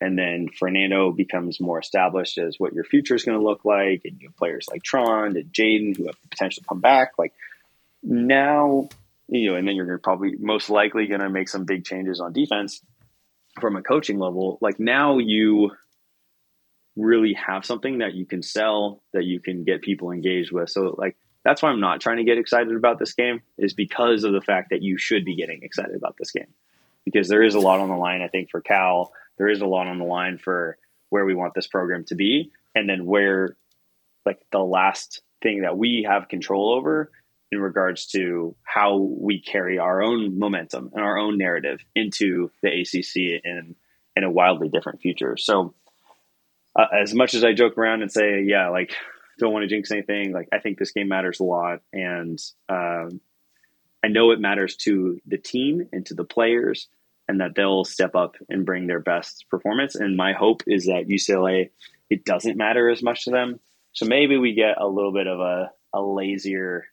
[0.00, 4.02] and then Fernando becomes more established as what your future is going to look like,
[4.04, 7.12] and you have players like Trond and Jaydn who have the potential to come back.
[7.18, 7.34] Like
[8.02, 8.88] now,
[9.28, 12.32] you know, and then you're probably most likely going to make some big changes on
[12.32, 12.82] defense
[13.60, 14.58] from a coaching level.
[14.60, 15.72] Like now, you
[16.96, 20.70] really have something that you can sell that you can get people engaged with.
[20.70, 24.24] So like that's why I'm not trying to get excited about this game is because
[24.24, 26.48] of the fact that you should be getting excited about this game
[27.04, 28.22] because there is a lot on the line.
[28.22, 30.76] I think for Cal, there is a lot on the line for
[31.08, 33.56] where we want this program to be, and then where
[34.26, 37.10] like the last thing that we have control over
[37.50, 42.68] in regards to how we carry our own momentum and our own narrative into the
[42.68, 43.74] ACC in
[44.16, 45.36] in a wildly different future.
[45.36, 45.74] So,
[46.78, 48.94] uh, as much as I joke around and say, yeah, like
[49.40, 50.32] don't want to jinx anything.
[50.32, 52.38] Like I think this game matters a lot, and
[52.68, 53.20] um,
[54.04, 56.88] I know it matters to the team and to the players,
[57.28, 59.94] and that they'll step up and bring their best performance.
[59.94, 61.70] And my hope is that UCLA,
[62.08, 63.60] it doesn't matter as much to them.
[63.92, 66.86] So maybe we get a little bit of a, a lazier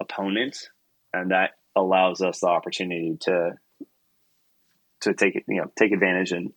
[0.00, 0.68] opponent,
[1.12, 3.52] and that allows us the opportunity to
[5.00, 6.52] to take it, you know, take advantage and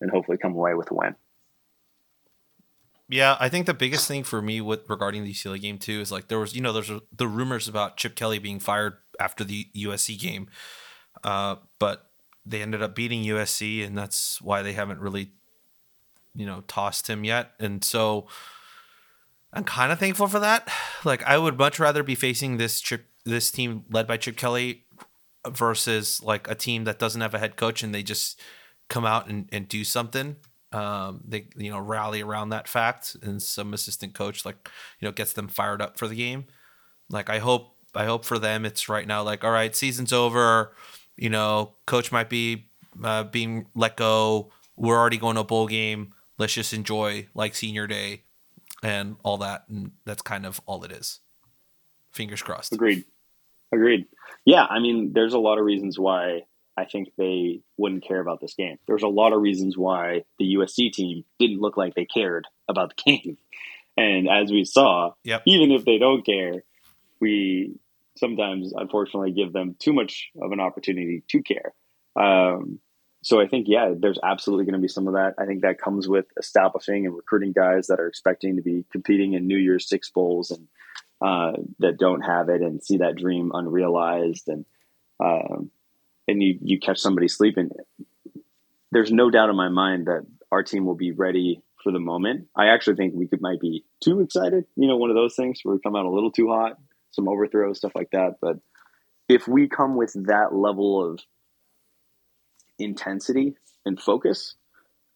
[0.00, 1.14] and hopefully come away with a win.
[3.10, 6.12] Yeah, I think the biggest thing for me with regarding the UCLA game too is
[6.12, 9.66] like there was you know there's the rumors about Chip Kelly being fired after the
[9.76, 10.48] USC game,
[11.24, 12.08] uh, but
[12.46, 15.32] they ended up beating USC and that's why they haven't really
[16.36, 18.28] you know tossed him yet, and so
[19.52, 20.68] I'm kind of thankful for that.
[21.04, 24.84] Like I would much rather be facing this Chip this team led by Chip Kelly
[25.48, 28.38] versus like a team that doesn't have a head coach and they just
[28.88, 30.36] come out and, and do something
[30.72, 34.68] um, they you know rally around that fact, and some assistant coach like
[35.00, 36.44] you know gets them fired up for the game.
[37.08, 40.72] Like I hope I hope for them it's right now like all right season's over,
[41.16, 42.66] you know coach might be
[43.02, 44.50] uh, being let go.
[44.76, 46.14] We're already going to a bowl game.
[46.38, 48.22] Let's just enjoy like senior day
[48.82, 51.20] and all that, and that's kind of all it is.
[52.12, 52.72] Fingers crossed.
[52.72, 53.04] Agreed.
[53.72, 54.06] Agreed.
[54.44, 56.44] Yeah, I mean, there's a lot of reasons why
[56.80, 58.78] I think they wouldn't care about this game.
[58.86, 62.94] There's a lot of reasons why the USC team didn't look like they cared about
[62.96, 63.36] the game.
[63.96, 65.42] And as we saw, yep.
[65.46, 66.62] even if they don't care,
[67.20, 67.74] we
[68.16, 71.74] sometimes unfortunately give them too much of an opportunity to care.
[72.16, 72.78] Um,
[73.22, 75.34] so I think, yeah, there's absolutely going to be some of that.
[75.38, 79.34] I think that comes with establishing and recruiting guys that are expecting to be competing
[79.34, 80.68] in New Year's Six Bowls and
[81.20, 84.48] uh, that don't have it and see that dream unrealized.
[84.48, 84.64] And
[85.22, 85.70] um,
[86.30, 87.70] and you, you catch somebody sleeping,
[88.92, 92.48] there's no doubt in my mind that our team will be ready for the moment.
[92.56, 94.64] I actually think we could might be too excited.
[94.76, 96.78] You know, one of those things where we come out a little too hot,
[97.10, 98.36] some overthrows, stuff like that.
[98.40, 98.58] But
[99.28, 101.20] if we come with that level of
[102.78, 103.54] intensity
[103.84, 104.54] and focus,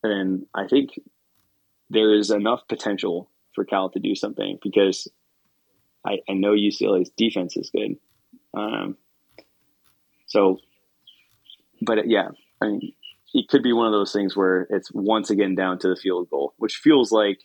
[0.03, 0.91] then I think
[1.91, 5.09] there is enough potential for Cal to do something because
[6.05, 7.97] I, I know UCLA's defense is good.
[8.53, 8.97] Um,
[10.27, 10.59] so,
[11.85, 12.29] but yeah,
[12.61, 12.93] I mean,
[13.33, 16.31] it could be one of those things where it's once again down to the field
[16.31, 17.41] goal, which feels like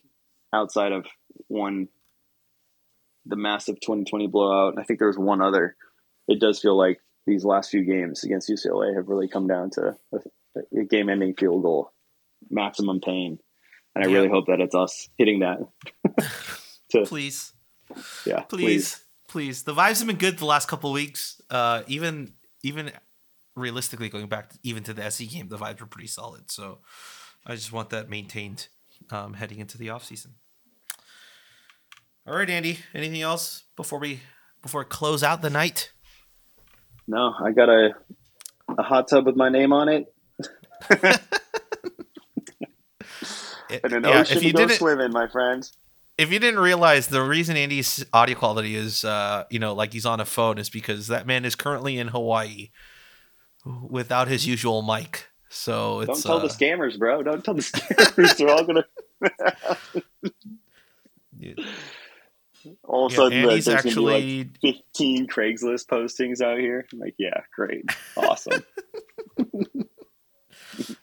[0.54, 1.06] outside of
[1.48, 1.88] one,
[3.26, 4.76] the massive 2020 blowout.
[4.78, 5.76] I think there was one other.
[6.28, 9.96] It does feel like these last few games against UCLA have really come down to
[10.14, 11.92] a, a game-ending field goal,
[12.50, 13.40] maximum pain,
[13.96, 14.16] and I yeah.
[14.16, 15.60] really hope that it's us hitting that.
[16.92, 17.54] to, please,
[18.26, 19.64] yeah, please, please, please.
[19.64, 21.42] The vibes have been good the last couple weeks.
[21.50, 22.34] Uh, even
[22.64, 22.92] even
[23.60, 26.52] realistically, going back to, even to the SE game, the vibes were pretty solid.
[26.52, 26.80] So
[27.46, 28.68] I just want that maintained
[29.12, 30.36] um, heading into the off season.
[32.28, 32.80] All right, Andy.
[32.94, 34.22] Anything else before we
[34.62, 35.92] before we close out the night?
[37.08, 37.96] No, I got a
[38.78, 40.14] a hot tub with my name on it.
[43.84, 45.74] and an yeah, ocean if you to go swim in, my friends.
[46.18, 50.06] If you didn't realize, the reason Andy's audio quality is, uh, you know, like he's
[50.06, 52.70] on a phone is because that man is currently in Hawaii
[53.90, 55.28] without his usual mic.
[55.50, 57.24] So don't tell uh, the scammers, bro.
[57.24, 58.38] Don't tell the scammers.
[58.38, 58.86] They're all gonna.
[62.84, 64.52] All of a sudden, yeah, there's actually like
[64.94, 66.86] 15 Craigslist postings out here.
[66.92, 67.86] I'm like, yeah, great,
[68.18, 68.62] awesome.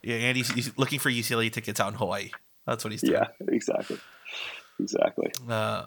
[0.02, 2.30] yeah, Andy's looking for UCLA tickets out in Hawaii.
[2.66, 3.14] That's what he's doing.
[3.14, 3.96] Yeah, exactly,
[4.78, 5.32] exactly.
[5.48, 5.86] Uh,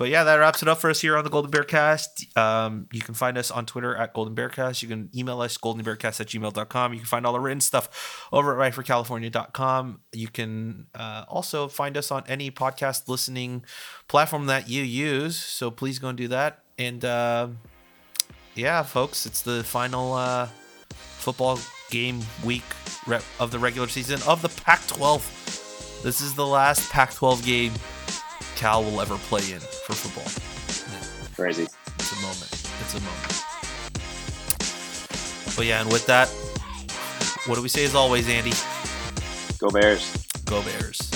[0.00, 2.24] but yeah, that wraps it up for us here on the Golden Bear Cast.
[2.34, 4.80] Um, you can find us on Twitter at Golden Bearcast.
[4.80, 6.94] You can email us goldenbearcast at gmail.com.
[6.94, 10.00] You can find all the written stuff over at writeforcalifornia.com.
[10.14, 13.62] You can uh, also find us on any podcast listening
[14.08, 15.36] platform that you use.
[15.36, 16.60] So please go and do that.
[16.78, 17.48] And uh,
[18.54, 20.48] yeah, folks, it's the final uh,
[20.88, 21.58] football
[21.90, 22.64] game week
[23.38, 26.00] of the regular season of the Pac 12.
[26.02, 27.74] This is the last Pac 12 game
[28.60, 30.28] Cal will ever play in for football.
[30.92, 31.34] Yeah.
[31.34, 31.66] Crazy.
[31.98, 32.52] It's a moment.
[32.82, 33.42] It's a moment.
[35.56, 36.28] But yeah, and with that,
[37.48, 38.52] what do we say as always, Andy?
[39.58, 40.14] Go Bears.
[40.44, 41.09] Go Bears.